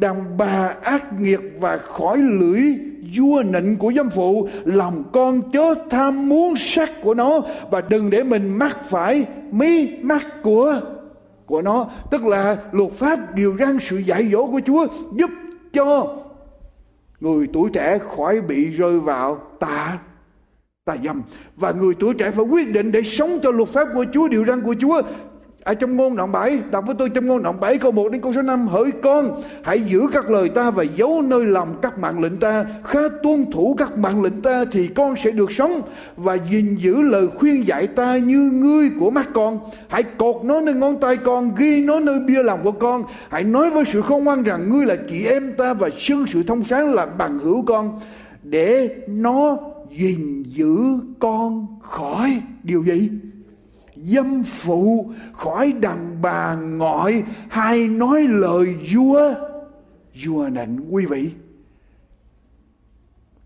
[0.00, 2.62] đàn bà ác nghiệt và khỏi lưỡi,
[3.16, 8.10] vua nịnh của giám phụ lòng con chớ tham muốn sắc của nó, và đừng
[8.10, 10.80] để mình mắc phải mí mắt của
[11.46, 11.90] của nó.
[12.10, 14.86] Tức là luật pháp điều răn sự dạy dỗ của Chúa
[15.16, 15.30] giúp
[15.72, 16.16] cho
[17.20, 19.98] người tuổi trẻ khỏi bị rơi vào tà
[20.84, 21.22] tà dâm.
[21.56, 24.44] Và người tuổi trẻ phải quyết định để sống cho luật pháp của Chúa, điều
[24.44, 25.02] răn của Chúa
[25.64, 28.20] ở trong ngôn đoạn 7 đọc với tôi trong ngôn đoạn 7 câu 1 đến
[28.20, 31.98] câu số 5 hỡi con, hãy giữ các lời ta và giấu nơi lòng các
[31.98, 32.64] mạng lệnh ta.
[32.84, 35.82] Khá tuân thủ các mạng lệnh ta thì con sẽ được sống
[36.16, 39.60] và gìn giữ lời khuyên dạy ta như ngươi của mắt con.
[39.88, 43.04] Hãy cột nó nơi ngón tay con, ghi nó nơi bia lòng của con.
[43.28, 46.42] Hãy nói với sự khôn ngoan rằng ngươi là chị em ta và xưng sự
[46.42, 48.00] thông sáng là bằng hữu con,
[48.42, 49.58] để nó
[49.90, 50.76] gìn giữ
[51.18, 53.10] con khỏi điều gì?
[54.04, 59.34] dâm phụ khỏi đàn bà ngoại hay nói lời vua
[60.24, 60.86] vua nịnh.
[60.90, 61.30] Quý vị,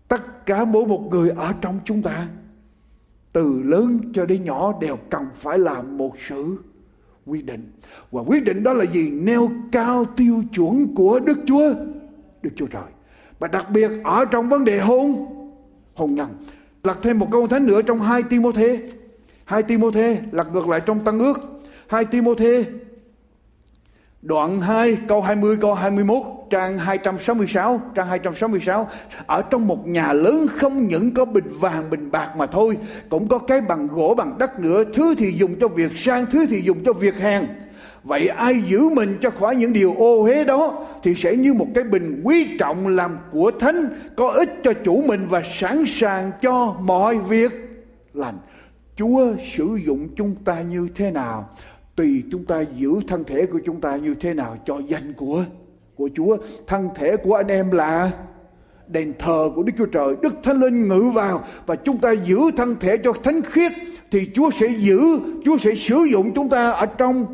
[0.07, 2.27] tất cả mỗi một người ở trong chúng ta,
[3.33, 6.57] từ lớn cho đến nhỏ, đều cần phải làm một sự
[7.25, 7.71] quyết định.
[8.11, 9.09] Và quyết định đó là gì?
[9.09, 11.73] Nêu cao tiêu chuẩn của đức chúa
[12.41, 12.83] đức chúa trời.
[13.39, 15.25] Và đặc biệt ở trong vấn đề hôn
[15.93, 16.29] hôn nhân.
[16.83, 18.79] Lật thêm một câu thánh nữa trong hai Timothée
[19.45, 21.41] 2 Timôthê là ngược lại trong Tăng ước.
[21.87, 22.65] 2 Timôthê,
[24.21, 26.17] đoạn 2 câu 20 câu 21
[26.49, 28.87] trang 266 trang 266
[29.25, 32.77] ở trong một nhà lớn không những có bình vàng, bình bạc mà thôi,
[33.09, 34.83] cũng có cái bằng gỗ, bằng đất nữa.
[34.93, 37.45] Thứ thì dùng cho việc sang, thứ thì dùng cho việc hàng.
[38.03, 41.67] Vậy ai giữ mình cho khỏi những điều ô hế đó, thì sẽ như một
[41.75, 43.75] cái bình quý trọng làm của thánh,
[44.15, 47.51] có ích cho chủ mình và sẵn sàng cho mọi việc.
[48.13, 48.37] Lành.
[48.95, 51.49] Chúa sử dụng chúng ta như thế nào
[51.95, 55.43] tùy chúng ta giữ thân thể của chúng ta như thế nào cho danh của
[55.95, 56.37] của Chúa.
[56.67, 58.11] Thân thể của anh em là
[58.87, 62.39] đền thờ của Đức Chúa Trời, Đức Thánh Linh ngự vào và chúng ta giữ
[62.57, 63.71] thân thể cho thánh khiết
[64.11, 65.01] thì Chúa sẽ giữ,
[65.45, 67.25] Chúa sẽ sử dụng chúng ta ở trong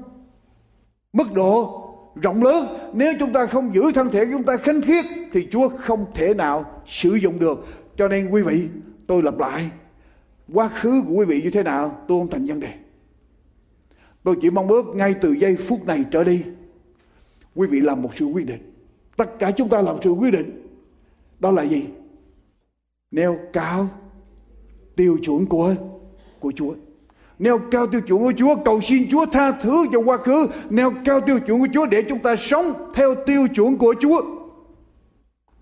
[1.14, 1.78] mức độ
[2.16, 2.66] rộng lớn.
[2.94, 6.34] Nếu chúng ta không giữ thân thể chúng ta khánh khiết thì Chúa không thể
[6.34, 7.66] nào sử dụng được.
[7.98, 8.68] Cho nên quý vị,
[9.08, 9.70] tôi lặp lại,
[10.54, 12.74] quá khứ của quý vị như thế nào, tôi không thành vấn đề.
[14.24, 16.44] Tôi chỉ mong ước ngay từ giây phút này trở đi,
[17.56, 18.74] quý vị làm một sự quyết định.
[19.18, 20.68] Tất cả chúng ta làm sự quyết định.
[21.40, 21.86] Đó là gì?
[23.12, 23.88] Nêu cao
[24.96, 25.76] tiêu chuẩn của
[26.40, 26.74] của Chúa.
[27.40, 30.48] Nêu cao tiêu chuẩn của Chúa, cầu xin Chúa tha thứ cho quá khứ.
[30.70, 34.22] Nêu cao tiêu chuẩn của Chúa để chúng ta sống theo tiêu chuẩn của Chúa.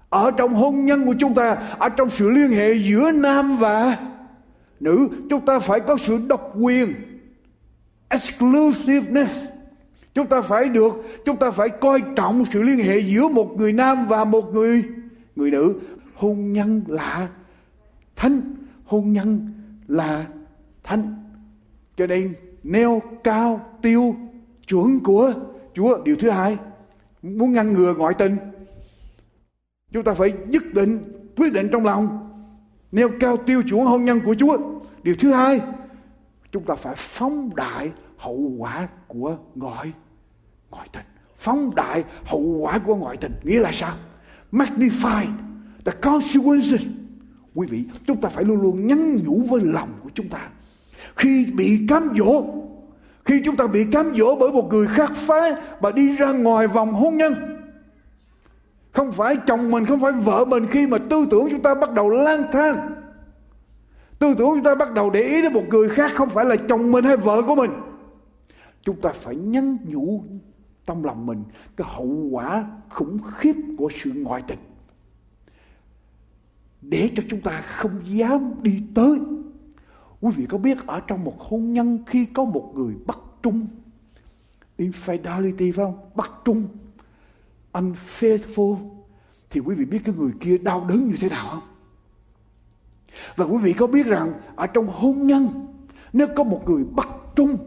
[0.09, 3.97] Ở trong hôn nhân của chúng ta, ở trong sự liên hệ giữa nam và
[4.79, 6.93] nữ, chúng ta phải có sự độc quyền.
[8.09, 9.45] Exclusiveness.
[10.13, 10.93] Chúng ta phải được,
[11.25, 14.83] chúng ta phải coi trọng sự liên hệ giữa một người nam và một người
[15.35, 15.79] người nữ.
[16.13, 17.29] Hôn nhân là
[18.15, 18.41] thánh,
[18.85, 19.53] hôn nhân
[19.87, 20.25] là
[20.83, 21.23] thánh.
[21.97, 24.15] Cho nên, nêu cao tiêu
[24.67, 25.33] chuẩn của
[25.73, 26.03] Chúa.
[26.03, 26.57] Điều thứ hai,
[27.21, 28.35] muốn ngăn ngừa ngoại tình.
[29.91, 30.99] Chúng ta phải nhất định,
[31.35, 32.28] quyết định trong lòng
[32.91, 34.57] nêu cao tiêu chuẩn hôn nhân của Chúa,
[35.03, 35.61] điều thứ hai,
[36.51, 39.91] chúng ta phải phóng đại hậu quả của ngoại
[40.71, 41.05] ngoại tình.
[41.37, 43.95] Phóng đại hậu quả của ngoại tình, nghĩa là sao?
[44.51, 45.25] Magnify
[45.85, 46.81] the consequences.
[47.55, 50.49] Quý vị, chúng ta phải luôn luôn nhắn nhủ với lòng của chúng ta.
[51.15, 52.43] Khi bị cám dỗ,
[53.25, 56.67] khi chúng ta bị cám dỗ bởi một người khác phái và đi ra ngoài
[56.67, 57.58] vòng hôn nhân
[58.91, 61.93] không phải chồng mình, không phải vợ mình khi mà tư tưởng chúng ta bắt
[61.93, 62.75] đầu lang thang.
[64.19, 66.55] Tư tưởng chúng ta bắt đầu để ý đến một người khác không phải là
[66.69, 67.71] chồng mình hay vợ của mình.
[68.83, 70.23] Chúng ta phải nhắn nhủ
[70.85, 71.43] trong lòng mình
[71.77, 74.59] cái hậu quả khủng khiếp của sự ngoại tình.
[76.81, 79.19] Để cho chúng ta không dám đi tới.
[80.21, 83.67] Quý vị có biết ở trong một hôn nhân khi có một người bắt trung,
[84.77, 85.97] infidelity phải không?
[86.15, 86.67] Bắt trung
[87.73, 88.77] unfaithful,
[89.49, 91.63] thì quý vị biết cái người kia đau đớn như thế nào không?
[93.35, 95.67] Và quý vị có biết rằng ở trong hôn nhân,
[96.13, 97.57] nếu có một người bất trung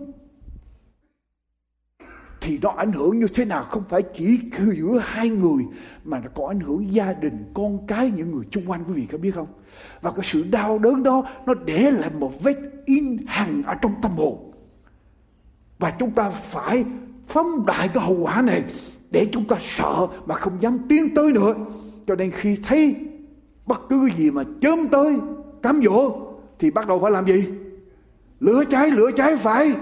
[2.40, 3.64] thì nó ảnh hưởng như thế nào?
[3.64, 5.64] Không phải chỉ giữa hai người,
[6.04, 9.06] mà nó có ảnh hưởng gia đình, con cái, những người xung quanh, quý vị
[9.12, 9.46] có biết không?
[10.00, 13.94] Và cái sự đau đớn đó, nó để lại một vết in hằn ở trong
[14.02, 14.52] tâm hồn.
[15.78, 16.84] Và chúng ta phải
[17.26, 18.64] phóng đại cái hậu quả này
[19.12, 21.54] để chúng ta sợ mà không dám tiến tới nữa.
[22.06, 22.96] Cho nên khi thấy
[23.66, 25.16] bất cứ gì mà chớm tới,
[25.62, 26.12] cám dỗ,
[26.58, 27.44] thì bắt đầu phải làm gì?
[28.40, 29.72] Lửa cháy lửa cháy, phải.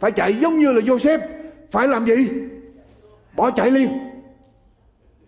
[0.00, 1.20] Phải chạy giống như là Joseph.
[1.70, 2.28] Phải làm gì?
[3.36, 3.88] Bỏ chạy liền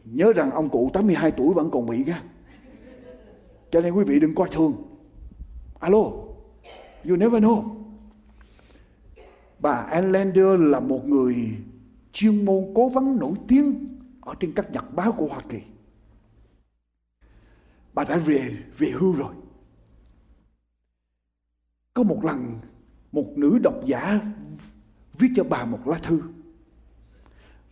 [0.05, 2.23] nhớ rằng ông cụ 82 tuổi vẫn còn bị nha.
[3.71, 4.73] Cho nên quý vị đừng coi thường.
[5.81, 5.99] Alo,
[7.09, 7.65] you never know.
[9.59, 11.37] Bà Anlander là một người
[12.19, 13.89] chuyên môn cố vấn nổi tiếng
[14.21, 15.59] ở trên các nhật báo của Hoa Kỳ.
[17.95, 19.35] Bà đã về về hưu rồi.
[21.95, 22.59] Có một lần,
[23.13, 24.21] một nữ độc giả
[25.19, 26.23] viết cho bà một lá thư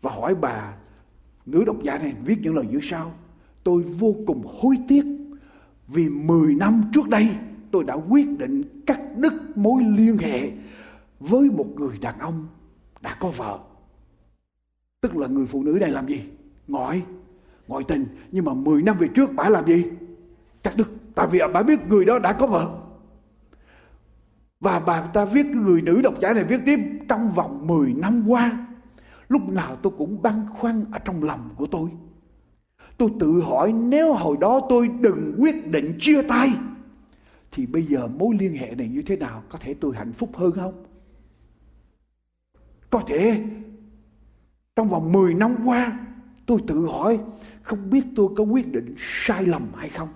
[0.03, 0.77] và hỏi bà,
[1.47, 3.15] nữ độc giả này viết những lời như sau,
[3.65, 5.05] tôi vô cùng hối tiếc
[5.89, 7.37] vì 10 năm trước đây
[7.71, 10.53] tôi đã quyết định cắt đứt mối liên hệ
[11.21, 12.47] với một người đàn ông
[13.01, 13.66] đã có vợ
[15.07, 16.21] tức là người phụ nữ này làm gì?
[16.69, 17.03] Ngoại
[17.69, 18.07] ngoại tình.
[18.33, 19.85] Nhưng mà 10 năm về trước bà làm gì?
[20.63, 20.89] Cắt đứt.
[21.15, 22.79] Tại vì bà biết người đó đã có vợ.
[24.61, 27.95] Và bà ta viết cái người nữ độc giả này viết tiếp trong vòng 10
[27.95, 28.67] năm qua.
[29.29, 31.91] Lúc nào tôi cũng băn khoăn ở trong lòng của tôi.
[32.99, 36.53] Tôi tự hỏi nếu hồi đó tôi đừng quyết định chia tay,
[37.53, 39.43] thì bây giờ mối liên hệ này như thế nào?
[39.49, 40.85] Có thể tôi hạnh phúc hơn không?
[42.91, 43.45] Có thể
[44.77, 45.99] trong vòng 10 năm qua,
[46.47, 47.21] tôi tự hỏi
[47.63, 50.09] không biết tôi có quyết định sai lầm hay không.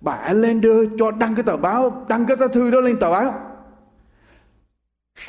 [0.00, 3.32] Bà Allender cho đăng cái tờ báo, đăng cái thư đó lên tờ báo.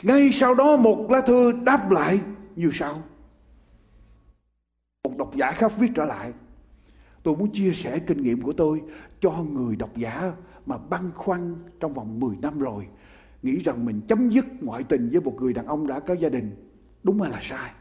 [0.04, 2.20] Ngay sau đó một lá thư đáp lại,
[2.56, 3.04] như sau.
[5.04, 6.34] Một độc giả khác viết trở lại.
[7.24, 8.82] Tôi muốn chia sẻ kinh nghiệm của tôi
[9.20, 10.32] cho người độc giả
[10.66, 12.88] mà băn khoăn trong vòng 10 năm rồi.
[13.44, 16.30] Nghĩ rằng mình chấm dứt ngoại tình với một người đàn ông đã có gia
[16.30, 16.71] đình
[17.04, 17.72] đúng hay là sai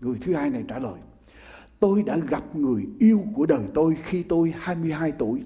[0.00, 1.00] người thứ hai này trả lời,
[1.80, 5.42] tôi đã gặp người yêu của đời tôi khi tôi 22 tuổi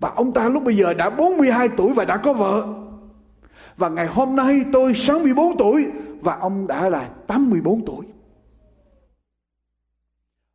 [0.00, 2.74] và ông ta lúc bây giờ đã 42 tuổi và đã có vợ.
[3.76, 5.86] Và ngày hôm nay tôi 64 tuổi
[6.20, 8.06] và ông đã là 84 tuổi.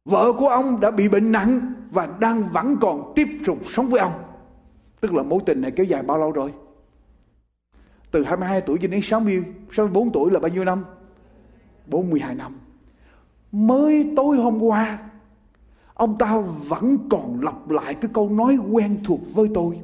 [0.05, 3.99] Vợ của ông đã bị bệnh nặng và đang vẫn còn tiếp tục sống với
[3.99, 4.13] ông.
[5.01, 6.53] Tức là mối tình này kéo dài bao lâu rồi?
[8.11, 10.83] Từ 22 tuổi cho đến 60, 64 tuổi là bao nhiêu năm?
[11.87, 12.57] 42 năm.
[13.51, 14.99] Mới tối hôm qua
[15.93, 16.37] ông ta
[16.67, 19.79] vẫn còn lặp lại cái câu nói quen thuộc với tôi.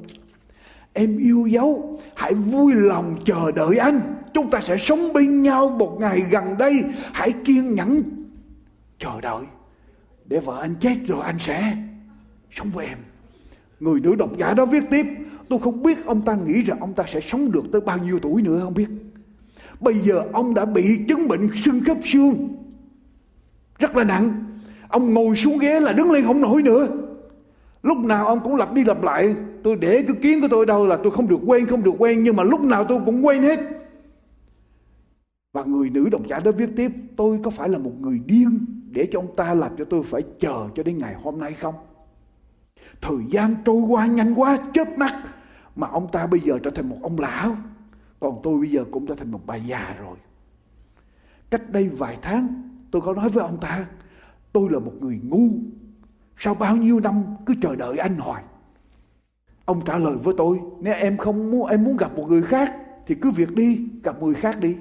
[0.94, 4.02] Em yêu dấu hãy vui lòng chờ đợi anh.
[4.34, 6.74] Chúng ta sẽ sống bên nhau một ngày gần đây.
[7.14, 8.02] Hãy kiên nhẫn
[9.00, 9.44] chờ đợi.
[10.26, 11.78] Để vợ anh chết rồi anh sẽ
[12.52, 12.98] sống với em.
[13.80, 15.06] Người nữ độc giả đó viết tiếp
[15.52, 18.20] tôi không biết ông ta nghĩ rằng ông ta sẽ sống được tới bao nhiêu
[18.20, 18.88] tuổi nữa không biết
[19.80, 22.50] bây giờ ông đã bị chứng bệnh xương khớp xương
[23.80, 24.52] rất là nặng
[24.92, 26.88] Ông ngồi xuống ghế là đứng lên không nổi nữa.
[27.84, 29.36] Lúc nào ông cũng lặp đi lặp lại.
[29.64, 32.24] Tôi để cái kiến của tôi đâu là tôi không được quen, không được quen.
[32.24, 33.60] Nhưng mà lúc nào tôi cũng quen hết.
[35.54, 36.92] Và người nữ độc giả đó viết tiếp.
[37.16, 40.22] Tôi có phải là một người điên để cho ông ta làm cho tôi phải
[40.40, 41.76] chờ cho đến ngày hôm nay không?
[43.02, 45.24] thời gian trôi qua nhanh quá chớp mắt
[45.76, 47.58] mà ông ta bây giờ trở thành một ông lão.
[48.20, 50.18] Còn tôi bây giờ cũng trở thành một bà già rồi.
[51.50, 53.86] Cách đây vài tháng, tôi có nói với ông ta,
[54.54, 55.50] tôi là một người ngu.
[56.38, 58.44] Sau bao nhiêu năm cứ chờ đợi anh hoài.
[59.66, 62.76] Ông trả lời với tôi, nếu em không muốn, em muốn gặp một người khác
[63.08, 64.76] thì cứ việc đi, gặp người khác đi.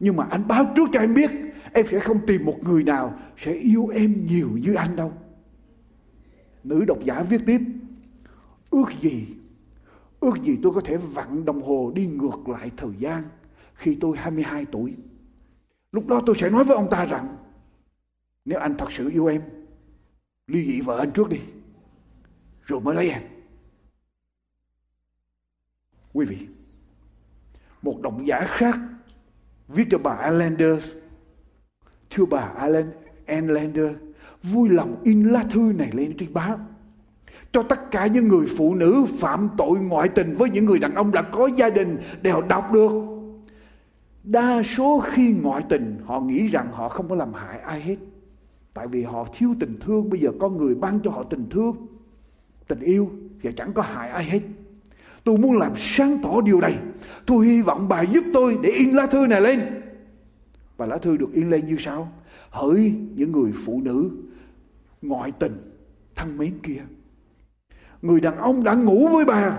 [0.00, 1.30] Nhưng mà anh báo trước cho em biết,
[1.72, 5.12] em sẽ không tìm một người nào sẽ yêu em nhiều như anh đâu.
[6.64, 7.60] Nữ độc giả viết tiếp,
[8.70, 9.26] ước gì
[10.20, 13.22] ước gì tôi có thể vặn đồng hồ đi ngược lại thời gian
[13.74, 14.96] khi tôi 22 tuổi.
[15.92, 17.36] Lúc đó tôi sẽ nói với ông ta rằng,
[18.44, 19.42] nếu anh thật sự yêu em,
[20.46, 21.40] ly dị vợ anh trước đi,
[22.62, 23.22] rồi mới lấy em.
[26.12, 26.46] Quý vị,
[27.82, 28.80] một độc giả khác
[29.68, 30.84] viết cho bà Islander
[32.10, 32.92] thưa bà Alan
[33.26, 33.90] Islander
[34.42, 36.60] vui lòng in lá thư này lên trên báo
[37.52, 40.94] cho tất cả những người phụ nữ phạm tội ngoại tình với những người đàn
[40.94, 42.92] ông đã có gia đình đều đọc được.
[44.24, 47.96] Đa số khi ngoại tình, họ nghĩ rằng họ không có làm hại ai hết.
[48.74, 51.76] Tại vì họ thiếu tình thương, bây giờ có người ban cho họ tình thương,
[52.68, 53.10] tình yêu
[53.42, 54.40] và chẳng có hại ai hết.
[55.24, 56.78] Tôi muốn làm sáng tỏ điều này.
[57.26, 59.60] Tôi hy vọng bà giúp tôi để in lá thư này lên.
[60.76, 62.12] Và lá thư được in lên như sau.
[62.50, 64.10] Hỡi những người phụ nữ
[65.02, 65.56] ngoại tình,
[66.14, 66.82] thân mến kia
[68.02, 69.58] người đàn ông đã ngủ với bà.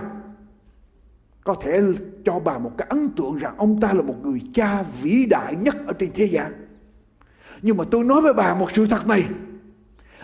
[1.44, 1.80] Có thể
[2.24, 5.56] cho bà một cái ấn tượng rằng ông ta là một người cha vĩ đại
[5.56, 6.52] nhất ở trên thế gian.
[7.62, 9.24] Nhưng mà tôi nói với bà một sự thật này.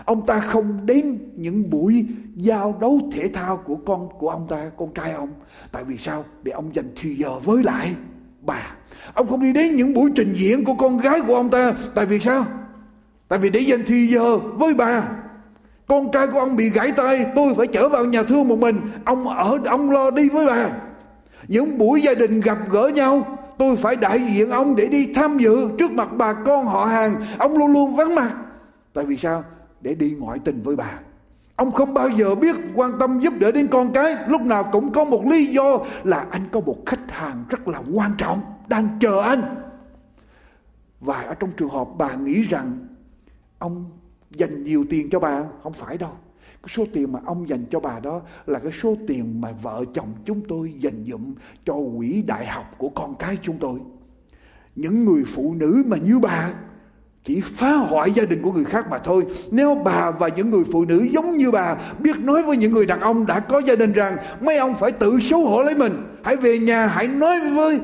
[0.05, 2.05] Ông ta không đến những buổi
[2.35, 5.29] giao đấu thể thao của con, của ông ta, con trai ông.
[5.71, 6.25] Tại vì sao?
[6.43, 7.95] Để ông dành thời giờ với lại
[8.41, 8.75] bà.
[9.13, 11.73] Ông không đi đến những buổi trình diễn của con gái của ông ta.
[11.95, 12.45] Tại vì sao?
[13.27, 15.09] Tại vì để dành thời giờ với bà
[15.89, 18.81] con trai của ông bị gãy tay, tôi phải chở vào nhà thương một mình.
[19.05, 20.69] Ông ở, ông lo đi với bà.
[21.47, 25.37] Những buổi gia đình gặp gỡ nhau, tôi phải đại diện ông để đi tham
[25.37, 27.15] dự trước mặt bà con họ hàng.
[27.37, 28.31] Ông luôn luôn vắng mặt.
[28.93, 29.43] Tại vì sao?
[29.81, 30.99] Để đi ngoại tình với bà.
[31.55, 34.15] Ông không bao giờ biết quan tâm giúp đỡ đến con cái.
[34.27, 37.79] Lúc nào cũng có một lý do là anh có một khách hàng rất là
[37.93, 39.41] quan trọng, đang chờ anh.
[40.99, 42.87] Và ở trong trường hợp bà nghĩ rằng
[43.59, 43.85] ông
[44.31, 45.43] dành nhiều tiền cho bà?
[45.63, 46.11] Không phải đâu.
[46.61, 49.83] Cái số tiền mà ông dành cho bà đó là cái số tiền mà vợ
[49.93, 51.33] chồng chúng tôi dành dụm
[51.65, 53.79] cho quỹ đại học của con cái chúng tôi.
[54.75, 56.49] Những người phụ nữ mà như bà
[57.23, 59.25] chỉ phá hoại gia đình của người khác mà thôi.
[59.51, 62.85] Nếu bà và những người phụ nữ giống như bà biết nói với những người
[62.85, 65.93] đàn ông đã có gia đình rằng mấy ông phải tự xấu hổ lấy mình,
[66.23, 67.79] hãy về nhà, hãy nói với,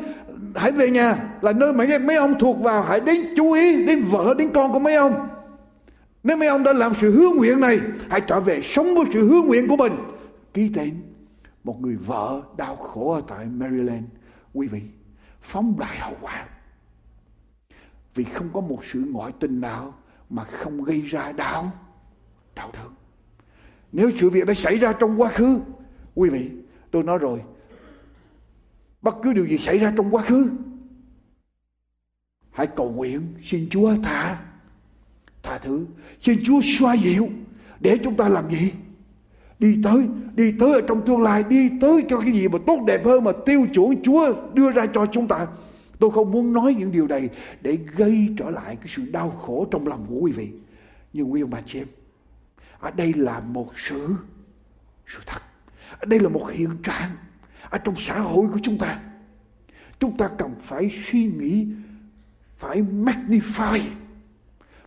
[0.56, 4.04] hãy về nhà là nơi mà mấy ông thuộc vào, hãy đến chú ý đến
[4.12, 5.14] vợ, đến con của mấy ông
[6.26, 9.30] nếu mấy ông đã làm sự hứa nguyện này, hãy trở về sống với sự
[9.30, 9.94] hứa nguyện của mình.
[10.54, 11.02] Ký tên,
[11.64, 14.04] một người vợ đau khổ ở tại Maryland.
[14.54, 14.82] Quý vị,
[15.42, 16.46] phóng đại hậu quả.
[18.16, 19.96] Vì không có một sự ngoại tình nào
[20.30, 21.72] mà không gây ra đau
[22.56, 22.94] đau đớn.
[23.92, 25.60] Nếu sự việc đã xảy ra trong quá khứ,
[26.16, 26.52] quý vị,
[26.92, 27.42] tôi nói rồi,
[29.02, 30.50] bất cứ điều gì xảy ra trong quá khứ,
[32.52, 34.46] hãy cầu nguyện xin chúa tha
[35.46, 35.86] tha thứ
[36.22, 37.30] xin chúa xoa dịu
[37.80, 38.72] để chúng ta làm gì
[39.60, 42.80] đi tới đi tới ở trong tương lai đi tới cho cái gì mà tốt
[42.88, 45.48] đẹp hơn mà tiêu chuẩn chúa đưa ra cho chúng ta
[46.00, 47.30] Tôi không muốn nói những điều này
[47.62, 50.50] để gây trở lại cái sự đau khổ trong lòng của quý vị.
[51.14, 51.88] Nhưng quý ông bà chị em,
[52.80, 54.16] ở đây là một sự
[55.08, 55.42] sự thật.
[56.00, 57.12] Ở đây là một hiện trạng
[57.70, 59.00] ở trong xã hội của chúng ta.
[60.00, 61.68] Chúng ta cần phải suy nghĩ,
[62.58, 63.80] phải magnify,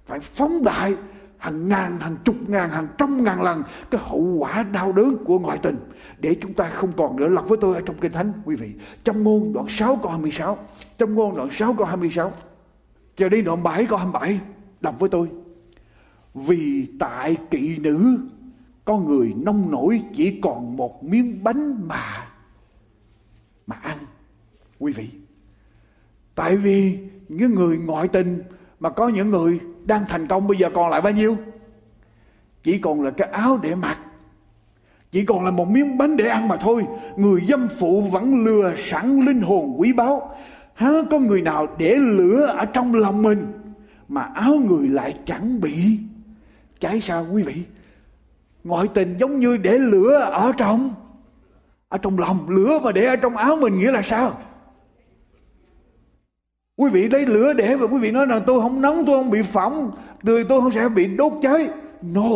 [0.08, 0.94] phải phóng đại
[1.38, 5.38] hàng ngàn, hàng chục ngàn, hàng trăm ngàn lần cái hậu quả đau đớn của
[5.38, 5.76] ngoại tình.
[6.18, 7.28] Để chúng ta không còn nữa.
[7.28, 8.72] Lặp với tôi ở trong kinh thánh quý vị.
[9.04, 10.58] Trong ngôn đoạn 6 câu 26,
[10.98, 12.32] trong ngôn đoạn 6 câu 26,
[13.16, 14.40] cho đi đoạn 7 câu 27,
[14.80, 15.28] đọc với tôi.
[16.34, 18.18] Vì tại kỵ nữ
[18.84, 22.26] có người nông nổi chỉ còn một miếng bánh mà
[23.66, 23.96] mà ăn.
[24.78, 25.08] Quý vị
[26.38, 26.98] tại vì
[27.28, 28.42] những người ngoại tình
[28.80, 31.36] mà có những người đang thành công bây giờ còn lại bao nhiêu?
[32.62, 33.98] Chỉ còn là cái áo để mặc.
[35.12, 36.86] Chỉ còn là một miếng bánh để ăn mà thôi.
[37.16, 40.36] Người dâm phụ vẫn lừa sẵn linh hồn quý báu.
[40.74, 43.52] Há có người nào để lửa ở trong lòng mình
[44.08, 45.98] mà áo người lại chẳng bị?
[46.80, 47.62] Cháy sao quý vị?
[48.64, 50.94] Ngoại tình giống như để lửa ở trong
[51.88, 52.48] ở trong lòng.
[52.48, 54.38] Lửa mà để ở trong áo mình nghĩa là sao?
[56.78, 59.30] Quý vị lấy lửa để và quý vị nói rằng tôi không nóng, tôi không
[59.30, 59.90] bị phỏng,
[60.22, 61.68] người tôi không sẽ bị đốt cháy.
[62.02, 62.30] No.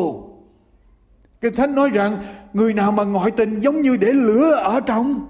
[1.41, 2.17] Kinh Thánh nói rằng
[2.53, 5.27] người nào mà ngoại tình giống như để lửa ở trong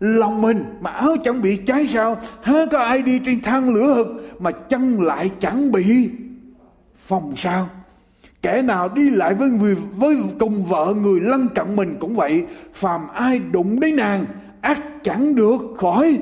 [0.00, 3.94] lòng mình mà áo chẳng bị cháy sao há có ai đi trên thang lửa
[3.94, 6.10] hực mà chân lại chẳng bị
[6.96, 7.68] phòng sao
[8.42, 12.46] kẻ nào đi lại với người với cùng vợ người lân cận mình cũng vậy
[12.74, 14.24] phàm ai đụng đến nàng
[14.60, 16.18] ác chẳng được khỏi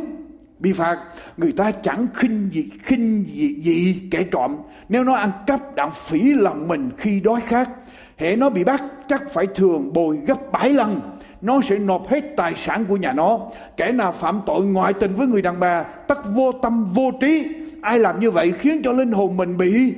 [0.60, 0.98] bị phạt
[1.36, 4.56] người ta chẳng khinh gì khinh gì, gì kẻ trộm.
[4.88, 7.68] Nếu nó ăn cắp đặng phỉ lòng mình khi đói khát
[8.16, 11.00] hệ nó bị bắt chắc phải thường bồi gấp bảy lần
[11.40, 13.40] nó sẽ nộp hết tài sản của nhà nó.
[13.76, 17.54] Kẻ nào phạm tội ngoại tình với người đàn bà tất vô tâm vô trí.
[17.82, 19.94] Ai làm như vậy khiến cho linh hồn mình bị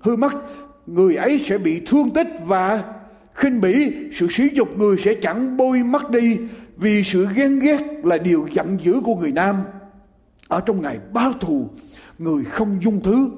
[0.00, 0.32] hư mất.
[0.86, 2.82] Người ấy sẽ bị thương tích và
[3.34, 3.92] khinh bỉ.
[4.18, 6.38] Sự sỉ dục người sẽ chẳng bôi mất đi
[6.76, 9.56] vì sự ghen ghét là điều giận dữ của người nam
[10.52, 11.68] ở trong ngày báo thù,
[12.18, 13.30] người không dung thứ,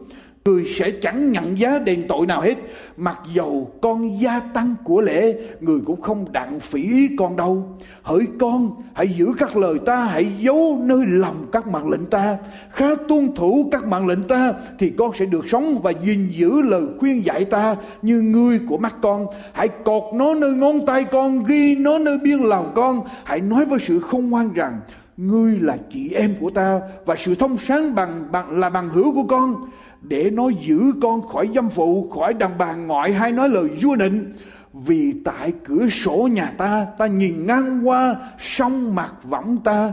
[0.44, 2.54] người sẽ chẳng nhận giá đền tội nào hết.
[2.96, 7.78] Mặc dầu con gia tăng của lễ, người cũng không đặng phỉ ý con đâu.
[8.02, 12.36] Hỡi con, hãy giữ các lời ta, hãy giấu nơi lòng các mạng lệnh ta.
[12.70, 16.60] Khá tuân thủ các mạng lệnh ta, thì con sẽ được sống và gìn giữ
[16.60, 19.26] lời khuyên dạy ta như ngươi của mắt con.
[19.52, 23.00] Hãy cột nó nơi ngón tay con, ghi nó nơi biên lòng con.
[23.24, 24.80] Hãy nói với sự không ngoan rằng
[25.16, 29.14] ngươi là chị em của ta và sự thông sáng bằng, bằng là bằng hữu
[29.14, 29.54] của con
[30.02, 33.96] để nó giữ con khỏi dâm phụ khỏi đàn bà ngoại hay nói lời vua
[33.96, 34.32] nịnh.
[34.72, 39.92] Vì tại cửa sổ nhà ta ta nhìn ngang qua sông mặt võng ta.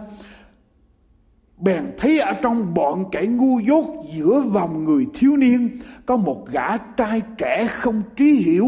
[1.57, 5.69] Bèn thấy ở trong bọn kẻ ngu dốt giữa vòng người thiếu niên
[6.05, 8.65] có một gã trai trẻ không trí hiểu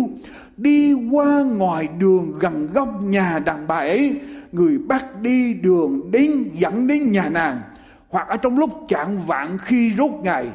[0.57, 4.19] đi qua ngoài đường gần góc nhà đàn bà ấy
[4.53, 7.61] người bắt đi đường đến dẫn đến nhà nàng,
[8.09, 10.47] hoặc ở trong lúc chạng vạn khi rốt ngày,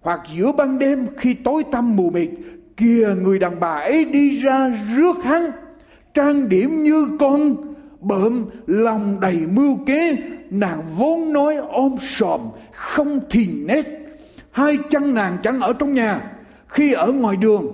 [0.00, 2.30] hoặc giữa ban đêm khi tối tăm mù mịt,
[2.76, 5.50] kìa người đàn bà ấy đi ra rước hắn.
[6.14, 7.56] Trang điểm như con
[8.00, 10.16] bợm, lòng đầy mưu kế,
[10.50, 12.40] nàng vốn nói ôm sòm,
[12.72, 13.98] không thì nét
[14.50, 16.20] hai chân nàng chẳng ở trong nhà,
[16.68, 17.66] khi ở ngoài đường,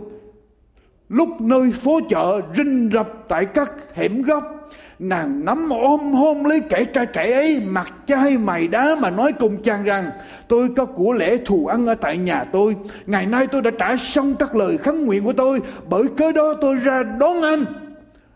[1.09, 4.54] lúc nơi phố chợ rinh rập tại các hẻm góc
[4.99, 9.33] nàng nắm ôm, hôn lấy kẻ trai trẻ ấy mặt chai mày đá mà nói
[9.33, 10.05] cùng chàng rằng,
[10.49, 12.77] tôi có của lễ thù ăn ở tại nhà tôi.
[13.07, 16.55] Ngày nay tôi đã trả xong các lời khấn nguyện của tôi, bởi cớ đó
[16.61, 17.65] tôi ra đón anh.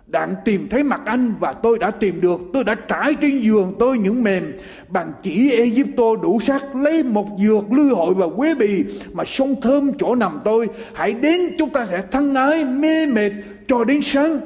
[0.06, 2.40] Đặng tìm thấy mặt anh và tôi đã tìm được.
[2.52, 4.52] Tôi đã trải trên giường tôi những mềm.
[4.88, 9.60] Bằng chỉ Egypto đủ sắc lấy một dược lư hội và quế bì mà sông
[9.60, 10.68] thơm chỗ nằm tôi.
[10.94, 13.32] Hãy đến chúng ta sẽ thân ái, mê mệt
[13.68, 14.40] cho đến sáng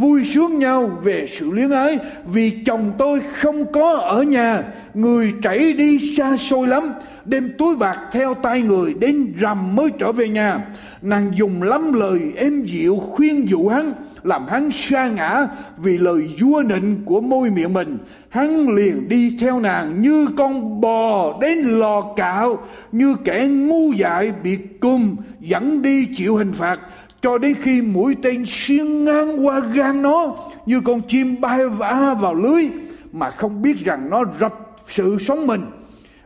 [0.00, 1.98] vui sướng nhau về sự luyến ái.
[2.24, 4.62] Vì chồng tôi không có ở nhà,
[4.94, 6.92] người chảy đi xa xôi lắm.
[7.24, 10.60] Đem túi bạc theo tay người đến rằm mới trở về nhà.
[11.02, 13.92] Nàng dùng lắm lời êm dịu khuyên dụ hắn,
[14.22, 17.98] làm hắn sa ngã vì lời vua nịnh của môi miệng mình.
[18.28, 22.58] Hắn liền đi theo nàng như con bò đến lò cạo,
[22.92, 26.80] như kẻ ngu dại bị cùm dẫn đi chịu hình phạt
[27.26, 32.14] cho đến khi mũi tên xuyên ngang qua gan nó, như con chim bay vã
[32.20, 32.64] vào lưới,
[33.12, 34.54] mà không biết rằng nó rập
[34.88, 35.60] sự sống mình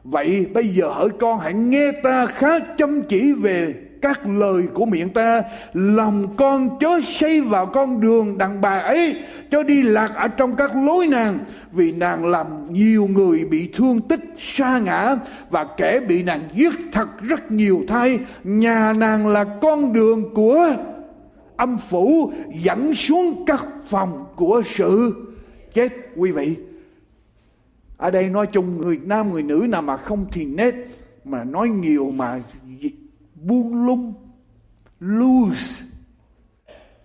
[0.05, 4.87] vậy bây giờ hỡi con hãy nghe ta khá chăm chỉ về các lời của
[4.87, 5.43] miệng ta.
[5.73, 9.17] Lòng con chớ xây vào con đường đàn bà ấy,
[9.51, 11.39] cho đi lạc ở trong các lối nàng.
[11.73, 15.17] Vì nàng làm nhiều người bị thương tích, sa ngã,
[15.51, 20.77] và kẻ bị nàng giết thật rất nhiều thay nhà nàng là con đường của
[21.57, 25.13] âm phủ dẫn xuống các phòng của sự
[25.75, 25.89] chết.
[26.17, 26.57] Quý vị
[28.01, 30.75] ở đây nói chung người nam, người nữ nào mà không thì nết,
[31.25, 32.41] mà nói nhiều mà
[33.35, 34.15] buông lung,
[35.01, 35.85] loose,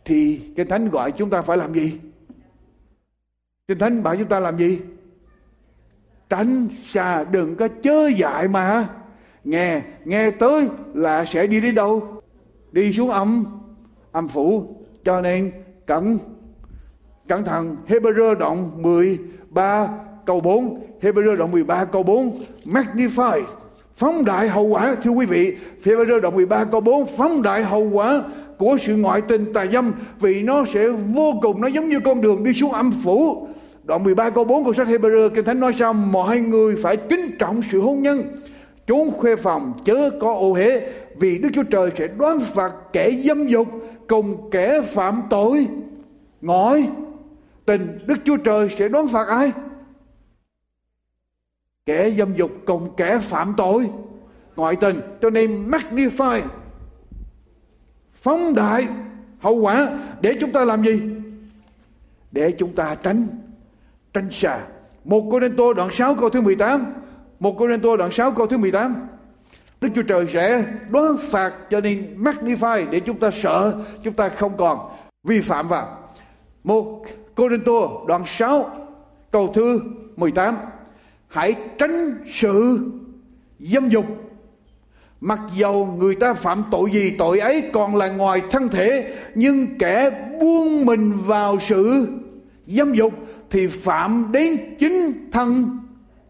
[0.05, 1.99] thì cái thánh gọi chúng ta phải làm gì?
[3.67, 4.79] Kinh thánh bảo chúng ta làm gì?
[6.29, 8.89] Tránh xa, đừng có chớ dại mà.
[9.43, 12.21] Nghe nghe tới là sẽ đi đến đâu?
[12.71, 13.45] Đi xuống âm
[14.11, 14.75] âm phủ.
[15.03, 15.51] Cho nên
[15.85, 16.17] cẩn
[17.27, 17.75] cẩn thận.
[17.87, 19.89] Hebrew đoạn 13
[20.25, 23.41] câu 4 Hebrew đoạn 13 câu 4 magnify,
[23.95, 24.95] phóng đại hậu quả.
[25.03, 28.23] Thưa quý vị, Hebrew đoạn 13 câu 4 phóng đại hậu quả
[28.57, 32.21] của sự ngoại tình tà dâm, vì nó sẽ vô cùng, nó giống như con
[32.21, 33.47] đường đi xuống âm phủ.
[33.83, 35.93] Đoạn 13 câu 4 của sách Hebrew, kinh thánh nói sao?
[35.93, 38.23] Mọi người phải kính trọng sự hôn nhân.
[38.87, 40.81] Trốn khuê phòng chớ có ô hế,
[41.19, 43.67] vì Đức Chúa Trời sẽ đoán phạt kẻ dâm dục
[44.07, 45.67] cùng kẻ phạm tội.
[46.41, 46.87] Ngõi
[47.65, 49.51] tình Đức Chúa Trời sẽ đoán phạt ai?
[51.85, 53.89] Kẻ dâm dục cùng kẻ phạm tội
[54.55, 56.41] ngoại tình, cho nên magnify
[58.13, 58.87] phóng đại,
[59.39, 61.01] hậu quả, để chúng ta làm gì
[62.31, 63.27] để chúng ta tránh
[64.13, 64.59] tránh xa.
[65.03, 66.93] Một Cô Tô đoạn 6 câu thứ 18.
[67.39, 69.07] Một Cô Tô đoạn 6 câu thứ 18.
[69.81, 73.73] Đức Chúa Trời sẽ đoán phạt cho nên magnify để chúng ta sợ,
[74.03, 74.89] chúng ta không còn
[75.23, 75.97] vi phạm vào.
[76.63, 77.05] Một
[77.35, 78.69] Cô Tô đoạn 6
[79.31, 79.79] câu thứ
[80.15, 80.55] 18.
[81.27, 82.79] Hãy tránh sự
[83.59, 84.05] dâm dục.
[85.21, 89.77] Mặc dầu người ta phạm tội gì tội ấy còn là ngoài thân thể, Nhưng
[89.79, 92.07] kẻ buông mình vào sự
[92.67, 93.13] dâm dục
[93.49, 95.79] Thì phạm đến chính thân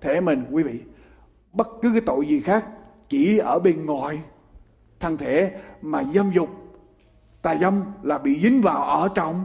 [0.01, 0.45] thể mình.
[0.51, 0.79] Quý vị,
[1.53, 2.65] Bất cứ cái tội gì khác
[3.09, 4.19] chỉ ở bên ngoài
[4.99, 6.49] thân thể Mà dâm dục,
[7.41, 9.43] tà dâm là bị dính vào ở trong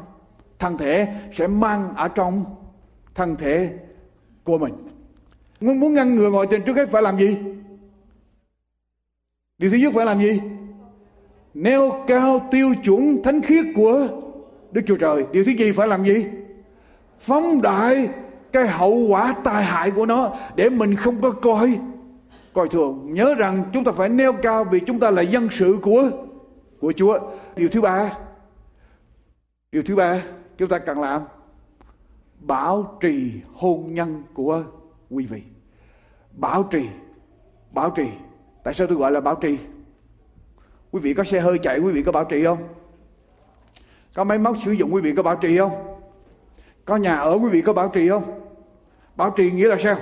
[0.59, 2.45] thân thể, Sẽ mang ở trong
[3.15, 3.73] thân thể
[4.45, 4.90] của mình.
[5.61, 7.39] Muốn muốn ngăn ngừa ngoại tình trước hết phải làm gì?
[9.59, 10.41] Điều thứ nhất phải làm gì?
[11.55, 14.09] Nêu cao tiêu chuẩn thánh khiết của
[14.73, 15.25] Đức Chúa Trời.
[15.33, 16.27] Điều thứ gì phải làm gì?
[17.19, 18.09] Phóng đại
[18.53, 21.79] cái hậu quả tai hại của nó để mình không có coi
[22.53, 23.15] coi thường.
[23.15, 26.11] Nhớ rằng chúng ta phải nêu cao vì chúng ta là dân sự của
[26.81, 27.19] của Chúa.
[27.57, 28.13] Điều thứ ba,
[29.73, 30.23] điều thứ ba
[30.59, 31.23] chúng ta cần làm
[32.41, 34.65] bảo trì hôn nhân của
[35.11, 35.43] quý vị.
[36.33, 36.89] Bảo trì,
[37.71, 38.07] bảo trì
[38.63, 39.59] Tại sao tôi gọi là bảo trì?
[40.91, 42.59] Quý vị có xe hơi chạy quý vị có bảo trì không?
[44.15, 45.73] Có máy móc sử dụng quý vị có bảo trì không?
[46.85, 48.41] Có nhà ở quý vị có bảo trì không?
[49.17, 49.97] Bảo trì nghĩa là sao?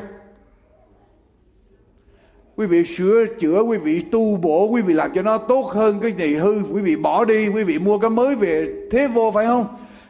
[2.57, 6.01] Quý vị sửa chữa, quý vị tu bổ, quý vị làm cho nó tốt hơn
[6.01, 9.31] cái gì hư, quý vị bỏ đi, quý vị mua cái mới về thế vô
[9.35, 9.67] phải không?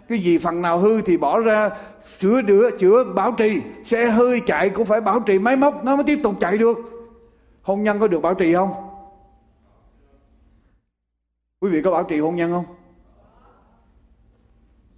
[0.09, 1.71] Cái gì phần nào hư thì bỏ ra
[2.19, 5.39] sửa chữa, chữa bảo trì, xe hơi chạy cũng phải bảo trì.
[5.39, 6.79] Máy móc nó mới tiếp tục chạy được.
[7.63, 8.73] Hôn nhân có được bảo trì không?
[11.61, 12.65] Quý vị có bảo trì hôn nhân không?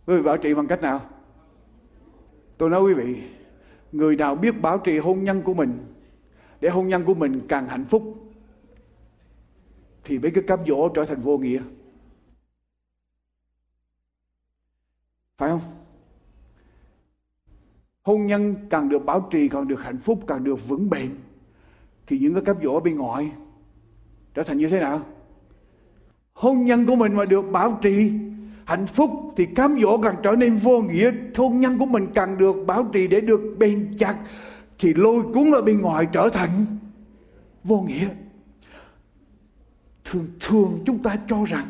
[0.06, 1.00] Quý vị bảo trì bằng cách nào?
[2.58, 3.22] Tôi nói quý vị
[3.92, 5.94] người nào biết bảo trì hôn nhân của mình
[6.61, 8.02] để hôn nhân của mình càng hạnh phúc
[10.04, 11.62] thì mấy cái cám dỗ trở thành vô nghĩa.
[15.36, 15.80] Phải không?
[18.03, 21.11] Hôn nhân càng được bảo trì, càng được hạnh phúc, càng được vững bền,
[22.07, 23.30] thì những cái cám dỗ ở bên ngoài
[24.34, 25.01] trở thành như thế nào?
[26.32, 28.12] Hôn nhân của mình mà được bảo trì
[28.64, 31.12] hạnh phúc thì cám dỗ càng trở nên vô nghĩa.
[31.36, 34.16] Hôn nhân của mình càng được bảo trì để được bền chặt
[34.78, 36.51] thì lôi cuốn ở bên ngoài trở thành
[37.64, 38.09] vô nghĩa.
[40.05, 41.66] Thường thường chúng ta cho rằng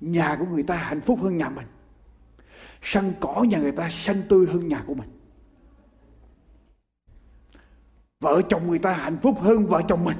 [0.00, 1.66] nhà của người ta hạnh phúc hơn nhà mình,
[2.82, 5.08] sân cỏ nhà người ta xanh tươi hơn nhà của mình.
[8.20, 10.16] Vợ chồng người ta hạnh phúc hơn vợ chồng mình.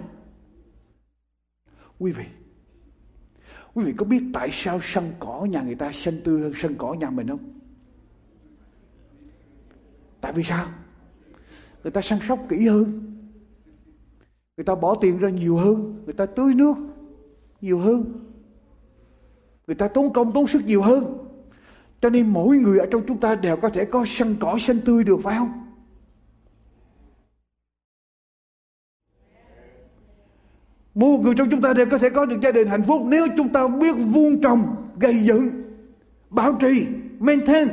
[1.98, 2.24] Quý vị,
[3.74, 6.74] quý vị có biết tại sao sân cỏ nhà người ta xanh tươi hơn sân
[6.78, 7.60] cỏ nhà mình không?
[10.20, 10.66] Tại vì sao?
[11.82, 13.16] Người ta săn sóc kỹ hơn.
[14.56, 16.02] Người ta bỏ tiền ra nhiều hơn.
[16.04, 16.76] Người ta tưới nước
[17.60, 18.28] nhiều hơn.
[19.66, 21.18] Người ta tốn công tốn sức nhiều hơn.
[22.00, 24.80] Cho nên mỗi người ở trong chúng ta đều có thể có sân cỏ xanh
[24.84, 25.69] tươi được phải không?
[30.94, 33.26] Mỗi người trong chúng ta đều có thể có được gia đình hạnh phúc nếu
[33.36, 35.50] chúng ta biết vuông trồng, gây dựng,
[36.30, 36.86] bảo trì,
[37.18, 37.68] maintain.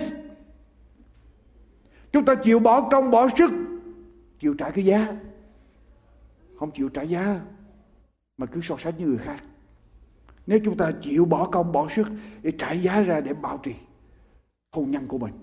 [2.11, 3.51] Chúng ta chịu bỏ công, bỏ sức,
[4.39, 5.15] chịu trả cái giá.
[6.59, 7.39] Không chịu trả giá
[8.37, 9.43] mà cứ so sánh với người khác.
[10.47, 12.07] Nếu chúng ta chịu bỏ công, bỏ sức
[12.41, 13.73] để trả giá ra để bảo trì
[14.71, 15.33] hôn nhân của mình.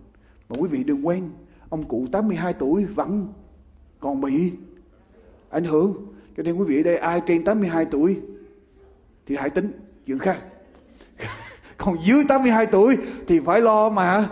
[0.49, 1.31] Mà quý vị đừng quên,
[1.69, 3.33] ông cụ 82 tuổi vẫn
[4.01, 4.53] còn bị
[5.51, 8.21] ảnh hưởng cho nên quý vị ở đây, ai trên 82 tuổi
[9.27, 9.73] thì hãy tính
[10.07, 10.39] chuyện khác.
[11.77, 14.29] Còn dưới 82 tuổi thì phải lo mà.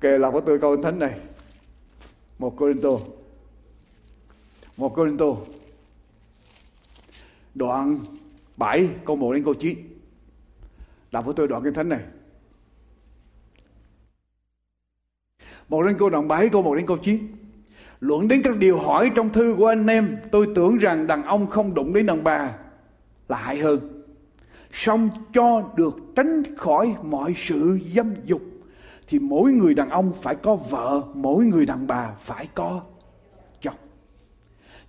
[0.00, 1.20] Kể là có tôi câu thánh này.
[2.38, 2.90] Một Corinto.
[4.76, 5.26] Một Corinto.
[7.54, 7.98] Đoạn
[8.56, 9.78] 7 câu 1 đến câu 9.
[11.12, 12.00] Đọc với tôi đoạn kinh thánh này.
[15.72, 17.28] Một đến câu đoạn 7 câu 1 đến câu 9.
[18.00, 21.46] Luận đến các điều hỏi trong thư của anh em, tôi tưởng rằng đàn ông
[21.46, 22.50] không đụng đến đàn bà
[23.28, 24.02] là hại hơn.
[24.72, 28.42] Xong cho được tránh khỏi mọi sự dâm dục
[29.08, 32.80] thì mỗi người đàn ông phải có vợ, mỗi người đàn bà phải có
[33.62, 33.76] chồng.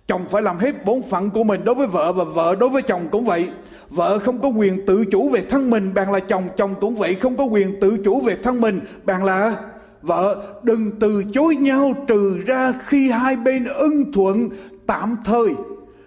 [0.06, 2.82] Chồng phải làm hết bổn phận của mình đối với vợ và vợ đối với
[2.82, 3.48] chồng cũng vậy.
[3.88, 7.14] Vợ không có quyền tự chủ về thân mình, bạn là chồng, chồng cũng vậy
[7.14, 9.56] không có quyền tự chủ về thân mình, bạn là
[10.04, 14.48] vợ, đừng từ chối nhau trừ ra khi hai bên ưng thuận,
[14.86, 15.48] tạm thời.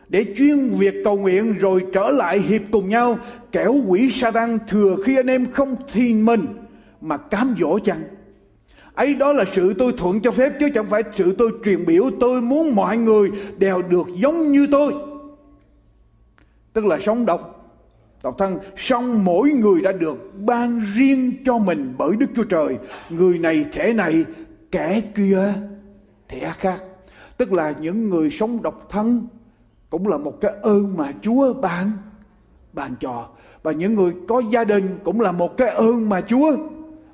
[0.10, 3.18] Để chuyên việc cầu nguyện rồi trở lại hiệp cùng nhau,
[3.52, 6.45] kẻo quỷ sa tăng thừa khi anh em không thiền mình,
[7.02, 8.02] mà cám dỗ chăng?
[8.93, 12.04] Ấy đó là sự tôi thuận cho phép, chứ chẳng phải sự tôi truyền biểu
[12.20, 14.93] tôi muốn mọi người đều được giống như tôi.
[16.74, 17.57] Tức là sống độc
[18.28, 22.78] độc thân, song mỗi người đã được ban riêng cho mình bởi đức chúa trời.
[23.09, 24.25] Người này thể này,
[24.71, 25.53] kẻ kia
[26.30, 26.84] thể khác.
[27.38, 29.28] Tức là những người sống độc thân
[29.89, 31.91] cũng là một cái ơn mà chúa ban
[32.73, 33.28] ban cho.
[33.63, 36.51] Và những người có gia đình cũng là một cái ơn mà chúa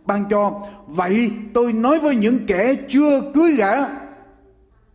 [0.05, 0.61] ban cho.
[0.87, 3.73] Vậy tôi nói với những kẻ chưa cưới gả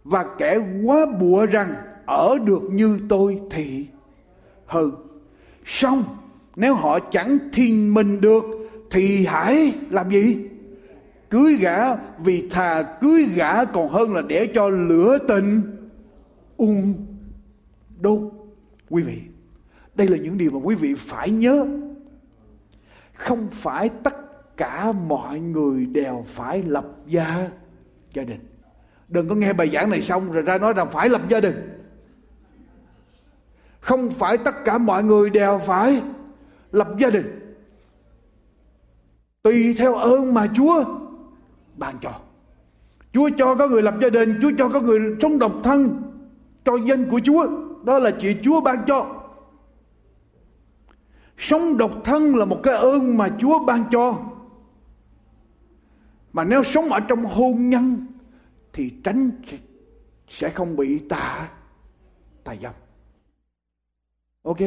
[0.04, 1.74] và kẻ quá bụa rằng,
[2.06, 3.86] ở được như tôi thì
[4.66, 5.07] hơn
[5.68, 6.04] xong,
[6.56, 8.44] nếu họ chẳng thiên mình được,
[8.90, 10.44] thì hãy làm gì?
[11.30, 15.62] Cưới gả, vì thà cưới gả còn hơn là để cho lửa tình.
[16.56, 17.06] Ung
[18.00, 18.18] đốt
[18.90, 19.18] quý vị,
[19.94, 21.66] đây là những điều mà quý vị phải nhớ.
[23.14, 24.16] Không phải tất
[24.56, 27.48] cả mọi người đều phải lập gia
[28.14, 28.40] gia đình.
[29.08, 31.77] Đừng có nghe bài giảng này xong rồi ra nói rằng phải lập gia đình
[33.88, 36.02] không phải tất cả mọi người đều phải
[36.72, 37.56] lập gia đình.
[39.42, 40.84] Tùy theo ơn mà chúa
[41.76, 42.12] ban cho.
[43.12, 46.02] Chúa cho có người lập gia đình, chúa cho có người sống độc thân
[46.64, 47.46] cho danh của chúa.
[47.84, 49.14] Đó là chuyện chúa ban cho.
[51.38, 54.18] Sống độc thân là một cái ơn mà chúa ban cho.
[56.32, 58.06] Mà nếu sống ở trong hôn nhân
[58.72, 59.30] thì tránh
[60.28, 61.48] sẽ không bị tà
[62.44, 62.72] tà dâm
[64.42, 64.58] ok.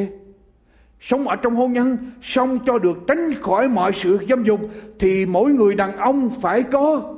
[1.00, 4.60] Sống ở trong hôn nhân xong cho được tránh khỏi mọi sự dâm dục,
[4.98, 7.14] thì mỗi người đàn ông phải có,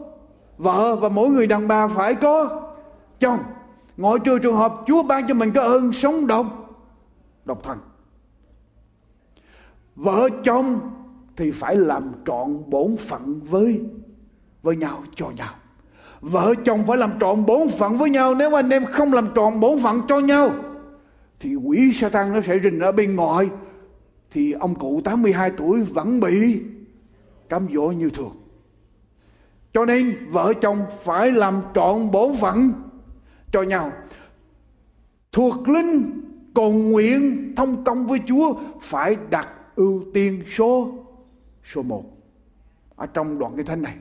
[0.56, 2.62] vợ và mỗi người đàn bà phải có.
[3.20, 3.38] Chồng
[3.96, 6.46] ngoại trừ trường hợp chúa ban cho mình cái ơn sống độc
[7.44, 7.78] độc thân.
[9.96, 10.80] Vợ chồng
[11.36, 13.80] thì phải làm trọn bổn phận với
[14.62, 15.54] với nhau, cho nhau.
[16.20, 19.60] Vợ chồng phải làm trọn bổn phận với nhau, nếu anh em không làm trọn
[19.60, 20.50] bổn phận cho nhau
[21.40, 23.46] thì quỷ sa tăng nó sẽ rình ở bên ngoài.
[24.30, 26.60] Thì ông cụ 82 tuổi vẫn bị
[27.48, 28.36] cám dỗ như thường.
[29.72, 32.72] Cho nên vợ chồng phải làm trọn bổn phận
[33.52, 33.92] cho nhau.
[35.32, 36.20] Thuộc linh
[36.54, 40.92] cầu nguyện thông công với Chúa phải đặt ưu tiên số
[41.72, 42.04] số một
[42.96, 43.94] ở trong đoạn kinh thánh này.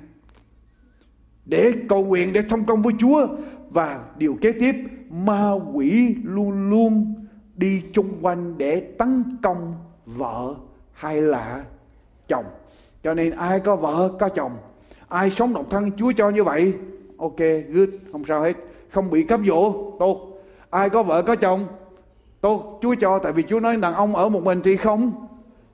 [1.45, 3.27] Để cầu nguyện, để thông công với Chúa
[3.69, 4.75] và điều kế tiếp,
[5.09, 7.13] ma quỷ luôn luôn
[7.55, 9.73] đi chung quanh để tấn công
[10.05, 10.55] vợ
[10.91, 11.63] hay là
[12.27, 12.45] chồng.
[13.03, 14.51] Cho nên ai có vợ, có chồng.
[15.07, 16.73] Ai sống độc thân, Chúa cho như vậy.
[17.17, 17.39] Ok,
[17.69, 17.89] good.
[18.11, 18.53] Không sao hết.
[18.89, 19.91] Không bị cám dỗ.
[19.99, 20.41] Tốt.
[20.69, 21.65] Ai có vợ, có chồng.
[22.41, 22.79] Tốt.
[22.81, 25.27] Chúa cho, tại vì Chúa nói đàn ông ở một mình thì không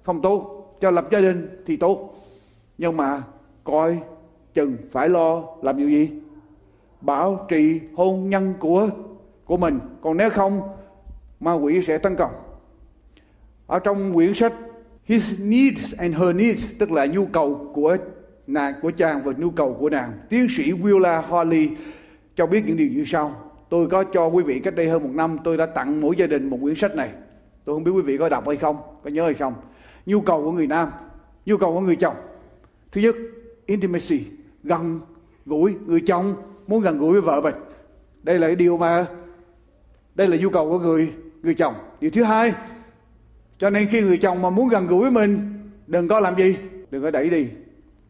[0.03, 0.55] không tốt.
[0.81, 2.15] Cho lập gia đình thì tốt.
[2.77, 3.23] Nhưng mà
[3.63, 3.99] coi
[4.53, 6.09] chừng phải lo làm điều gì?
[7.01, 8.89] Bảo trì hôn nhân của
[9.45, 9.79] của mình.
[10.01, 10.61] Còn nếu không
[11.39, 12.31] ma quỷ sẽ tấn công.
[13.67, 14.53] Ở trong quyển sách
[15.03, 17.97] His Needs and Her Needs, tức là nhu cầu của
[18.47, 21.69] nàng, của chàng và nhu cầu của nàng, tiến sĩ Willa Holly
[22.35, 23.51] cho biết những điều như sau.
[23.69, 26.27] Tôi có cho quý vị cách đây hơn một năm, tôi đã tặng mỗi gia
[26.27, 27.09] đình một quyển sách này.
[27.65, 29.53] Tôi không biết quý vị có đọc hay không, có nhớ hay không.
[30.05, 30.89] Nhu cầu của người nam,
[31.45, 32.15] nhu cầu của người chồng.
[32.91, 33.15] Thứ nhất,
[33.65, 34.25] intimacy,
[34.63, 34.99] gần
[35.45, 35.75] gũi.
[35.85, 36.35] Người chồng
[36.67, 37.55] muốn gần gũi với vợ mình.
[38.23, 39.05] Đây là cái điều mà,
[40.15, 41.13] đây là nhu cầu của người
[41.43, 41.73] người chồng.
[42.01, 42.53] Điều thứ hai,
[43.57, 45.53] cho nên khi người chồng mà muốn gần gũi với mình,
[45.87, 46.57] đừng có làm gì,
[46.91, 47.47] đừng có đẩy đi,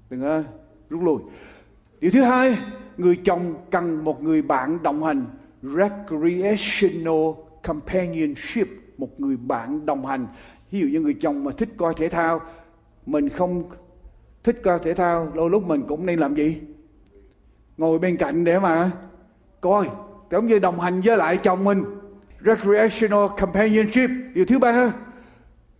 [0.10, 0.44] đừng có
[0.90, 1.20] rút lui.
[2.00, 2.58] Điều thứ hai,
[2.98, 5.26] người chồng cần một người bạn đồng hành.
[5.62, 7.32] Recreational
[7.64, 8.68] companionship,
[8.98, 10.28] một người bạn đồng hành.
[10.72, 12.42] Ví dụ như người chồng mà thích coi thể thao,
[13.06, 13.64] mình không
[14.44, 16.58] thích coi thể thao, đôi lúc mình cũng nên làm gì?
[17.78, 18.92] Ngồi bên cạnh để mà
[19.62, 19.90] coi,
[20.32, 21.84] giống như đồng hành với lại chồng mình
[22.46, 24.10] recreational companionship.
[24.34, 24.94] Điều thứ ba,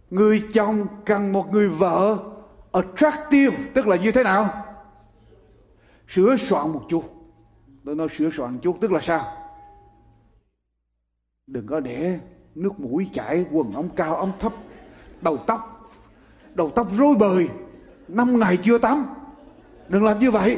[0.10, 2.18] người chồng cần một người vợ
[2.72, 4.50] attractive, tức là như thế nào?
[6.08, 7.04] Sửa soạn một chút.
[7.86, 9.22] Tôi nói sửa soạn một chút, tức là sao?
[11.48, 12.20] Đừng có để
[12.56, 14.54] nước mũi chảy, quần ống cao, ống thấp,
[15.22, 15.80] đầu tóc
[16.60, 17.50] đầu tóc rối bời,
[18.08, 19.06] năm ngày chưa tắm.
[19.88, 20.58] Đừng làm như vậy.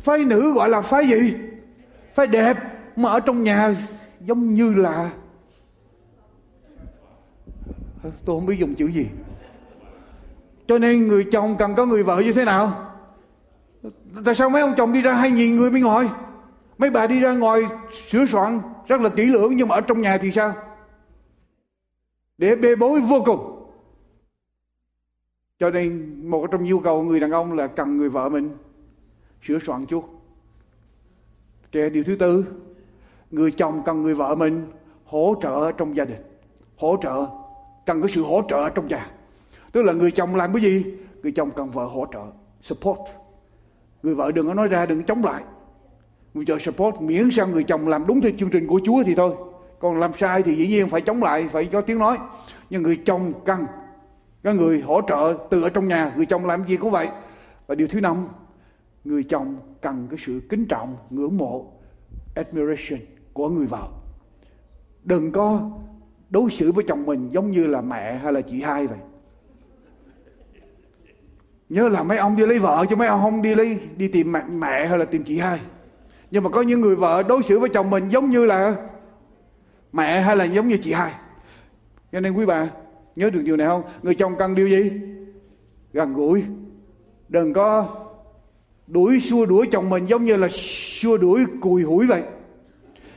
[0.00, 1.34] Phái nữ gọi là phái gì?
[2.14, 2.56] Phái đẹp,
[2.96, 3.74] mà ở trong nhà
[4.20, 5.12] giống như là
[8.00, 9.06] tôi không biết dùng chữ gì.
[10.66, 12.92] Cho nên người chồng cần có người vợ như thế nào?
[14.24, 16.08] Tại sao mấy ông chồng đi ra hay nhìn người bên ngoài?
[16.78, 17.62] Mấy bà đi ra ngoài
[18.08, 20.54] sửa soạn rất là kỹ lưỡng nhưng mà ở trong nhà thì sao?
[22.38, 23.70] Để bê bối vô cùng.
[25.58, 28.50] Cho nên một trong nhu cầu người đàn ông là cần người vợ mình
[29.42, 30.04] sửa soạn chút
[31.72, 32.44] cái điều thứ tư
[33.30, 34.66] người chồng cần người vợ mình
[35.04, 36.22] hỗ trợ trong gia đình,
[36.76, 37.26] hỗ trợ,
[37.86, 39.06] cần có sự hỗ trợ trong nhà.
[39.72, 40.84] Tức là người chồng làm cái gì?
[41.22, 42.24] Người chồng cần vợ hỗ trợ,
[42.62, 42.98] support.
[44.02, 45.42] Người vợ đừng có nói ra, đừng chống lại.
[46.34, 49.14] Người vợ support miễn sao người chồng làm đúng theo chương trình của Chúa thì
[49.14, 49.34] thôi.
[49.78, 52.18] Còn làm sai thì dĩ nhiên phải chống lại, phải có tiếng nói.
[52.70, 53.66] Nhưng người chồng cần
[54.44, 56.12] có người hỗ trợ từ ở trong nhà.
[56.16, 57.08] Người chồng làm gì cũng vậy.
[57.66, 58.28] Và điều thứ năm,
[59.04, 61.72] người chồng cần cái sự kính trọng, ngưỡng mộ,
[62.34, 63.00] admiration
[63.40, 63.88] của người vợ.
[65.04, 65.70] Đừng có
[66.30, 68.98] đối xử với chồng mình giống như là mẹ hay là chị hai vậy.
[71.68, 74.32] Nhớ là mấy ông đi lấy vợ chứ mấy ông không đi lấy đi tìm
[74.32, 75.60] mẹ, mẹ hay là tìm chị hai.
[76.30, 78.76] Nhưng mà có những người vợ đối xử với chồng mình giống như là
[79.92, 81.12] mẹ hay là giống như chị hai.
[82.12, 82.70] Cho nên quý bà
[83.16, 83.82] nhớ được điều này không?
[84.02, 84.92] Người chồng cần điều gì?
[85.92, 86.44] Gần gũi.
[87.28, 87.88] Đừng có
[88.86, 90.48] đuổi xua đuổi chồng mình giống như là
[91.00, 92.22] xua đuổi cùi hủi vậy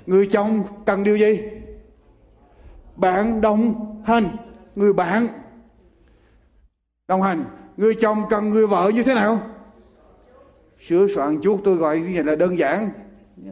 [0.05, 1.41] người chồng cần điều gì?
[2.95, 3.73] Bạn đồng
[4.05, 4.27] hành,
[4.75, 5.27] người bạn
[7.07, 7.45] đồng hành.
[7.77, 9.41] Người chồng cần người vợ như thế nào?
[10.87, 12.89] Sửa soạn chút tôi gọi như vậy là đơn giản.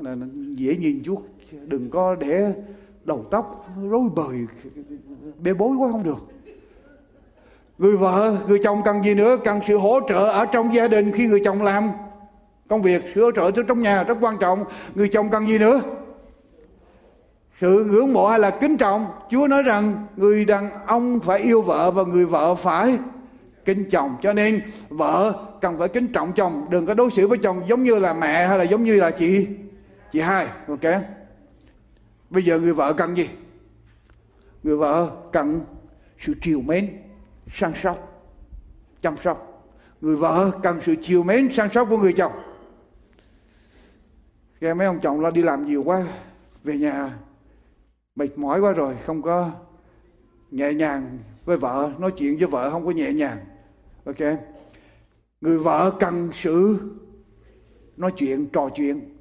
[0.02, 0.16] Là
[0.56, 1.22] dễ nhìn chút
[1.52, 2.54] đừng có để
[3.04, 4.38] đầu tóc rối bời,
[5.44, 6.18] bê bối quá không được.
[7.78, 9.38] Người vợ, người chồng cần gì nữa?
[9.44, 11.90] Cần sự hỗ trợ ở trong gia đình khi người chồng làm
[12.70, 13.02] công việc.
[13.16, 14.60] Sự hỗ trợ trong nhà rất quan trọng.
[14.96, 15.82] Người chồng cần gì nữa?
[17.62, 19.06] Sự ngưỡng mộ hay là kính trọng?
[19.30, 22.98] Chúa nói rằng, người đàn ông phải yêu vợ và người vợ phải
[23.66, 26.68] kính chồng cho nên, vợ cần phải kính trọng chồng.
[26.70, 29.12] Đừng có đối xử với chồng giống như là mẹ hay là giống như là
[29.12, 29.48] chị.
[30.12, 31.02] Chị hai, ok?
[32.30, 33.30] Bây giờ người vợ cần gì?
[34.64, 35.62] Người vợ cần
[36.20, 36.90] sự chiều mến,
[37.54, 38.28] săn sóc,
[39.02, 39.68] chăm sóc.
[40.02, 42.32] Người vợ cần sự chiều mến, săn sóc của người chồng.
[44.62, 46.04] Nghe mấy ông chồng lo đi làm nhiều quá,
[46.64, 47.12] về nhà
[48.16, 49.52] mệt mỏi quá rồi không có
[50.52, 53.38] nhẹ nhàng với vợ nói chuyện với vợ không có nhẹ nhàng.
[54.06, 54.40] Ok?
[55.42, 56.80] Người vợ cần sự
[57.98, 59.18] nói chuyện trò chuyện.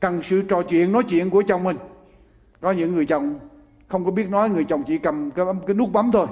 [0.00, 1.76] Cần sự trò chuyện nói chuyện của chồng mình.
[2.60, 3.38] Có những người chồng
[3.88, 6.26] không có biết nói người chồng chỉ cầm cái, cái nút bấm thôi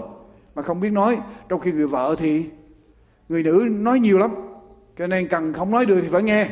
[0.54, 1.18] mà không biết nói.
[1.48, 2.44] Trong khi người vợ thì
[3.28, 4.30] người nữ nói nhiều lắm
[4.98, 6.48] cho nên cần không nói được thì phải nghe.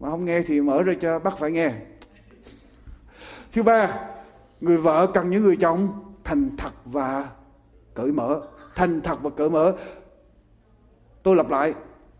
[0.00, 1.72] Mà không nghe thì mở ra cho bắt phải nghe
[3.52, 3.98] thứ ba,
[4.60, 5.88] người vợ cần những người chồng
[6.24, 7.28] thành thật và
[7.94, 8.40] cởi mở.
[8.74, 9.72] Thành thật và cởi mở.
[11.22, 11.74] Tôi lặp lại,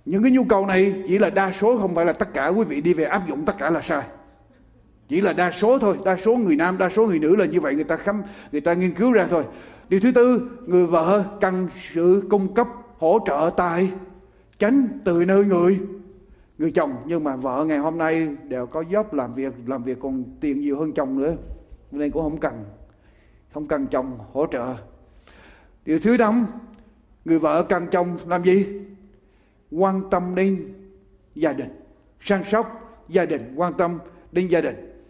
[0.05, 2.49] những cái nhu cầu này chỉ là đa số, không phải là tất cả.
[2.49, 4.03] Quý vị đi về áp dụng tất cả là sai.
[5.09, 7.61] Chỉ là đa số thôi, đa số người nam, đa số người nữ là như
[7.61, 7.75] vậy.
[7.75, 8.23] Người ta khám,
[8.53, 9.45] người ta nghiên cứu ra thôi.
[9.89, 12.69] Điều thứ tư, người vợ cần sự cung cấp,
[12.99, 13.91] hỗ trợ tài
[14.59, 15.81] tránh từ nơi người
[16.61, 19.99] người chồng, nhưng mà vợ ngày hôm nay đều có job làm việc làm việc
[20.01, 21.37] còn tiền nhiều hơn chồng nữa.
[21.91, 22.65] Nên cũng không cần
[23.53, 24.75] không cần chồng hỗ trợ.
[25.85, 26.47] Điều thứ năm,
[27.25, 28.67] người vợ cần chồng làm gì?
[29.71, 30.73] Quan tâm đến
[31.35, 31.81] gia đình,
[32.21, 33.99] săn sóc gia đình, quan tâm
[34.33, 35.05] đến gia đình.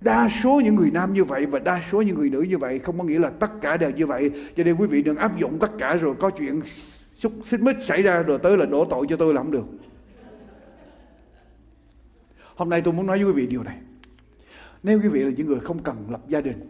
[0.00, 2.78] Đa số những người nam như vậy và đa số những người nữ như vậy
[2.78, 4.30] không có nghĩa là tất cả đều như vậy.
[4.56, 6.60] Cho nên quý vị đừng áp dụng tất cả rồi có chuyện
[7.14, 9.64] xúc xích mích xảy ra rồi tới là đổ tội cho tôi là không được
[12.58, 13.78] hôm nay tôi muốn nói với quý vị điều này.
[14.82, 16.60] Nếu quý vị là những người không cần lập gia đình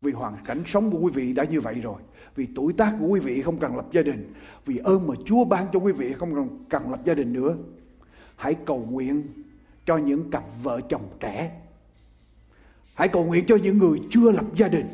[0.00, 2.00] vì hoàn cảnh sống của quý vị đã như vậy rồi
[2.34, 4.32] vì tuổi tác của quý vị không cần lập gia đình
[4.66, 7.56] vì ơn mà chúa ban cho quý vị không cần, cần lập gia đình nữa
[8.36, 9.22] hãy cầu nguyện
[9.86, 11.60] cho những cặp vợ chồng trẻ.
[12.94, 14.86] Hãy cầu nguyện cho những người chưa lập gia đình.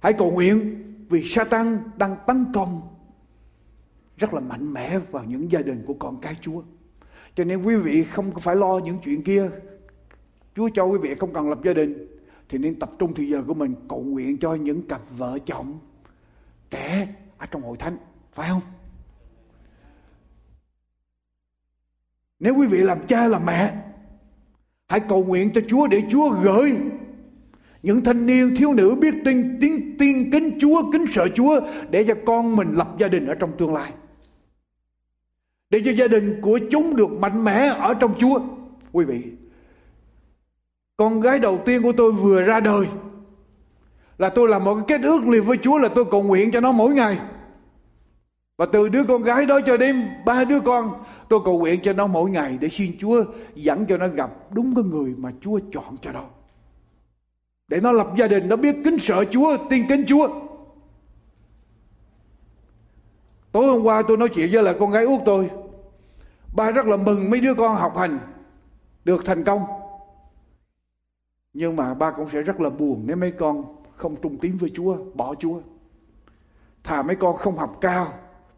[0.00, 2.80] Hãy cầu nguyện vì Satan đang tấn công
[4.16, 6.62] rất là mạnh mẽ vào những gia đình của con cái Chúa.
[7.38, 9.50] Cho nên quý vị không phải lo những chuyện kia.
[10.54, 12.06] Chúa cho quý vị không cần lập gia đình,
[12.48, 15.78] thì nên tập trung thời giờ của mình cầu nguyện cho những cặp vợ chồng
[16.70, 17.08] trẻ
[17.38, 17.96] ở trong hội thánh,
[18.32, 18.60] phải không
[22.38, 23.74] nếu quý vị làm cha làm mẹ,
[24.88, 26.72] hãy cầu nguyện cho Chúa để Chúa gửi
[27.82, 31.60] những thanh niên, thiếu nữ biết tin tiếng tin kính Chúa, kính sợ Chúa
[31.90, 33.92] để cho con mình lập gia đình ở trong tương lai
[35.70, 38.40] để cho gia đình của chúng được mạnh mẽ ở trong Chúa.
[38.92, 39.22] Quý vị,
[40.96, 42.86] con gái đầu tiên của tôi vừa ra đời
[44.18, 46.60] là tôi làm một cái kết ước liền với Chúa là tôi cầu nguyện cho
[46.60, 47.18] nó mỗi ngày.
[48.56, 51.92] Và từ đứa con gái đó cho đến ba đứa con, tôi cầu nguyện cho
[51.92, 55.60] nó mỗi ngày để xin Chúa dẫn cho nó gặp đúng cái người mà Chúa
[55.72, 56.24] chọn cho nó.
[57.68, 60.28] Để nó lập gia đình, nó biết kính sợ Chúa, tin kính Chúa
[63.52, 65.50] tối hôm qua tôi nói chuyện với là con gái út tôi.
[66.54, 68.18] Ba rất là mừng mấy đứa con học hành,
[69.04, 69.62] được thành công.
[71.52, 73.64] Nhưng mà ba cũng sẽ rất là buồn nếu mấy con
[73.96, 75.60] không trung tín với Chúa, bỏ Chúa.
[76.84, 78.12] Thà mấy con không học cao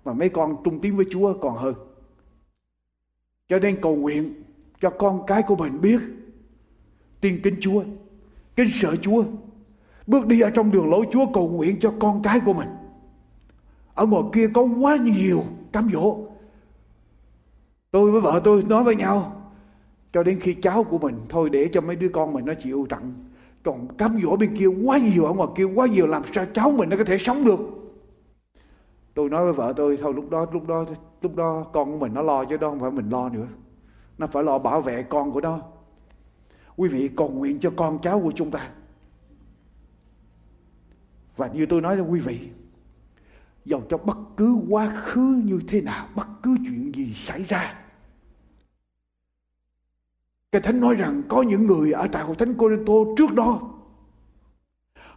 [0.05, 1.75] mà mấy con trung tín với Chúa còn hơn.
[3.49, 4.43] Cho nên cầu nguyện
[4.81, 6.01] cho con cái của mình biết,
[7.21, 7.83] tin kính Chúa,
[8.57, 9.25] kính sợ Chúa,
[10.07, 12.69] bước đi ở trong đường lối Chúa cầu nguyện cho con cái của mình
[13.95, 16.19] ở ngoài kia có quá nhiều cám dỗ.
[17.91, 19.43] Tôi với vợ tôi nói với nhau,
[20.13, 22.87] cho đến khi cháu của mình thôi để cho mấy đứa con mình nó chịu
[22.89, 23.15] trận.
[23.63, 26.71] Còn cám dỗ bên kia quá nhiều, ở ngoài kia quá nhiều, làm sao cháu
[26.71, 27.61] mình nó có thể sống được?
[29.15, 30.85] Tôi nói với vợ tôi, thôi lúc đó lúc đó
[31.23, 33.47] lúc đó con của mình nó lo chứ, đó không phải mình lo nữa.
[34.19, 35.61] Nó phải lo bảo vệ con của nó.
[36.77, 38.71] Quý vị cầu nguyện cho con cháu của chúng ta.
[41.37, 42.49] Và như tôi nói với quý vị
[43.65, 47.75] dầu cho bất cứ quá khứ như thế nào, bất cứ chuyện gì xảy ra.
[50.53, 53.61] Cái thánh nói rằng có những người ở tại hội thánh Corinto trước đó,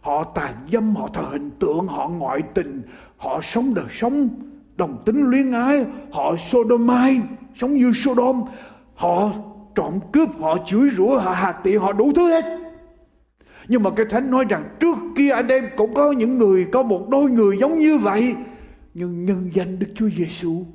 [0.00, 2.82] họ tà dâm, họ thờ hình tượng, họ ngoại tình,
[3.16, 4.28] họ sống đời sống
[4.76, 7.26] đồng tính luyến ái, họ sodomite
[7.56, 8.42] sống như sodom.
[8.94, 9.32] Họ
[9.74, 12.63] trộm cướp, họ chửi rủa, họ hạt tiện, họ đủ thứ hết
[13.68, 16.82] nhưng mà cái thánh nói rằng trước kia anh em cũng có những người có
[16.82, 18.34] một đôi người giống như vậy
[18.94, 20.66] nhưng nhân danh Đức Chúa Giêsu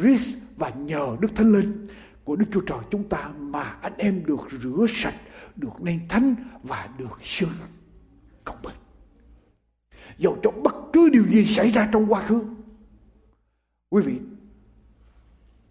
[0.00, 1.86] Christ và nhờ Đức Thánh Linh
[2.24, 5.14] của Đức Chúa Trời chúng ta mà anh em được rửa sạch,
[5.56, 7.46] được nên thánh và được sự
[8.44, 8.76] công bình.
[10.18, 12.42] Dầu cho bất cứ điều gì xảy ra trong quá khứ,
[13.90, 14.14] quý vị,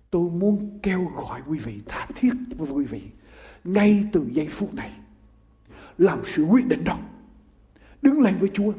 [0.10, 3.02] tôi muốn kêu gọi quý vị tha thiết với quý vị
[3.64, 4.92] ngay từ giây phút này
[6.02, 6.98] làm sự quyết định đó.
[8.02, 8.74] Đứng lên với Chúa.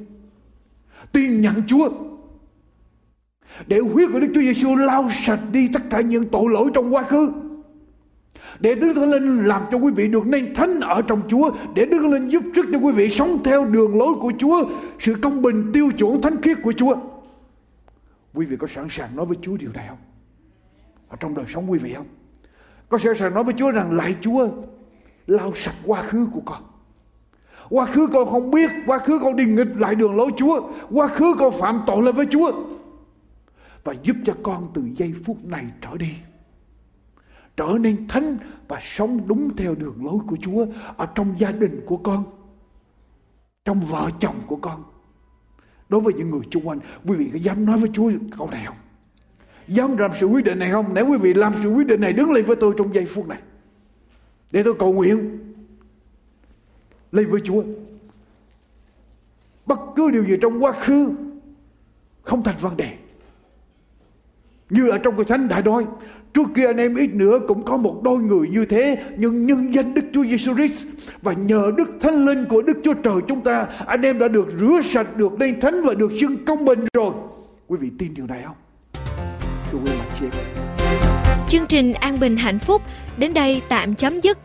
[1.12, 1.88] Tin nhận Chúa.
[3.66, 6.94] Để huyết của Đức Chúa Giêsu lau sạch đi tất cả những tội lỗi trong
[6.94, 7.32] quá khứ.
[8.60, 11.50] Để Đức Thánh Linh làm cho quý vị được nên thánh ở trong Chúa.
[11.74, 14.64] Để Đức Thánh Linh giúp sức cho quý vị sống theo đường lối của Chúa.
[14.98, 16.96] Sự công bình, tiêu chuẩn, thánh khiết của Chúa.
[18.34, 19.98] Quý vị có sẵn sàng nói với Chúa điều này không?
[21.08, 22.06] Ở trong đời sống quý vị không?
[22.88, 24.48] Có sẵn sàng nói với Chúa rằng lại Chúa,
[25.26, 26.62] lau sạch quá khứ của con
[27.72, 30.70] quá khứ con không biết, quá khứ con đi nghịch lại đường lối Chúa.
[30.90, 32.52] Quá khứ con phạm tội lên với Chúa.
[33.84, 36.14] Và giúp cho con từ giây phút này trở đi,
[37.56, 38.36] trở nên thánh
[38.68, 40.66] và sống đúng theo đường lối của Chúa
[40.96, 42.24] ở trong gia đình của con,
[43.64, 44.84] trong vợ chồng của con.
[45.88, 48.62] Đối với những người xung quanh, quý vị có dám nói với Chúa câu này
[48.66, 48.76] không?
[49.68, 50.86] Dám làm sự quyết định này không?
[50.94, 53.28] Nếu quý vị làm sự quyết định này, đứng lên với tôi trong giây phút
[53.28, 53.38] này,
[54.50, 55.38] để tôi cầu nguyện
[57.12, 57.62] lên với Chúa.
[59.66, 61.10] Bất cứ điều gì trong quá khứ
[62.22, 62.96] không thành vấn đề.
[64.70, 65.84] Như ở trong cái thánh đại nói,
[66.34, 69.74] Trước kia anh em ít nữa cũng có một đôi người như thế Nhưng nhân
[69.74, 70.84] danh Đức Chúa Giêsu Christ
[71.22, 74.48] Và nhờ Đức Thánh Linh của Đức Chúa Trời chúng ta Anh em đã được
[74.60, 77.12] rửa sạch, được lên thánh và được xưng công bình rồi.
[77.66, 78.56] Quý vị tin điều này không?
[79.70, 79.90] Thưa quý
[80.20, 80.26] chị
[81.48, 82.82] Chương trình An Bình Hạnh Phúc
[83.18, 84.38] đến đây tạm chấm dứt.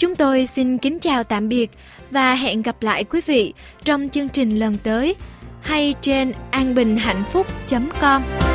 [0.00, 1.70] Chúng tôi xin kính chào tạm biệt
[2.10, 3.52] và hẹn gặp lại quý vị
[3.84, 5.16] trong chương trình lần tới
[5.60, 8.49] hay trên anbinhhạnhphúc.com.